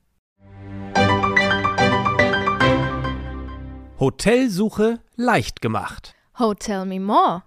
Hotelsuche 4.00 5.00
leicht 5.16 5.62
gemacht. 5.62 6.14
Hotel 6.40 6.86
Me 6.86 7.00
More. 7.00 7.44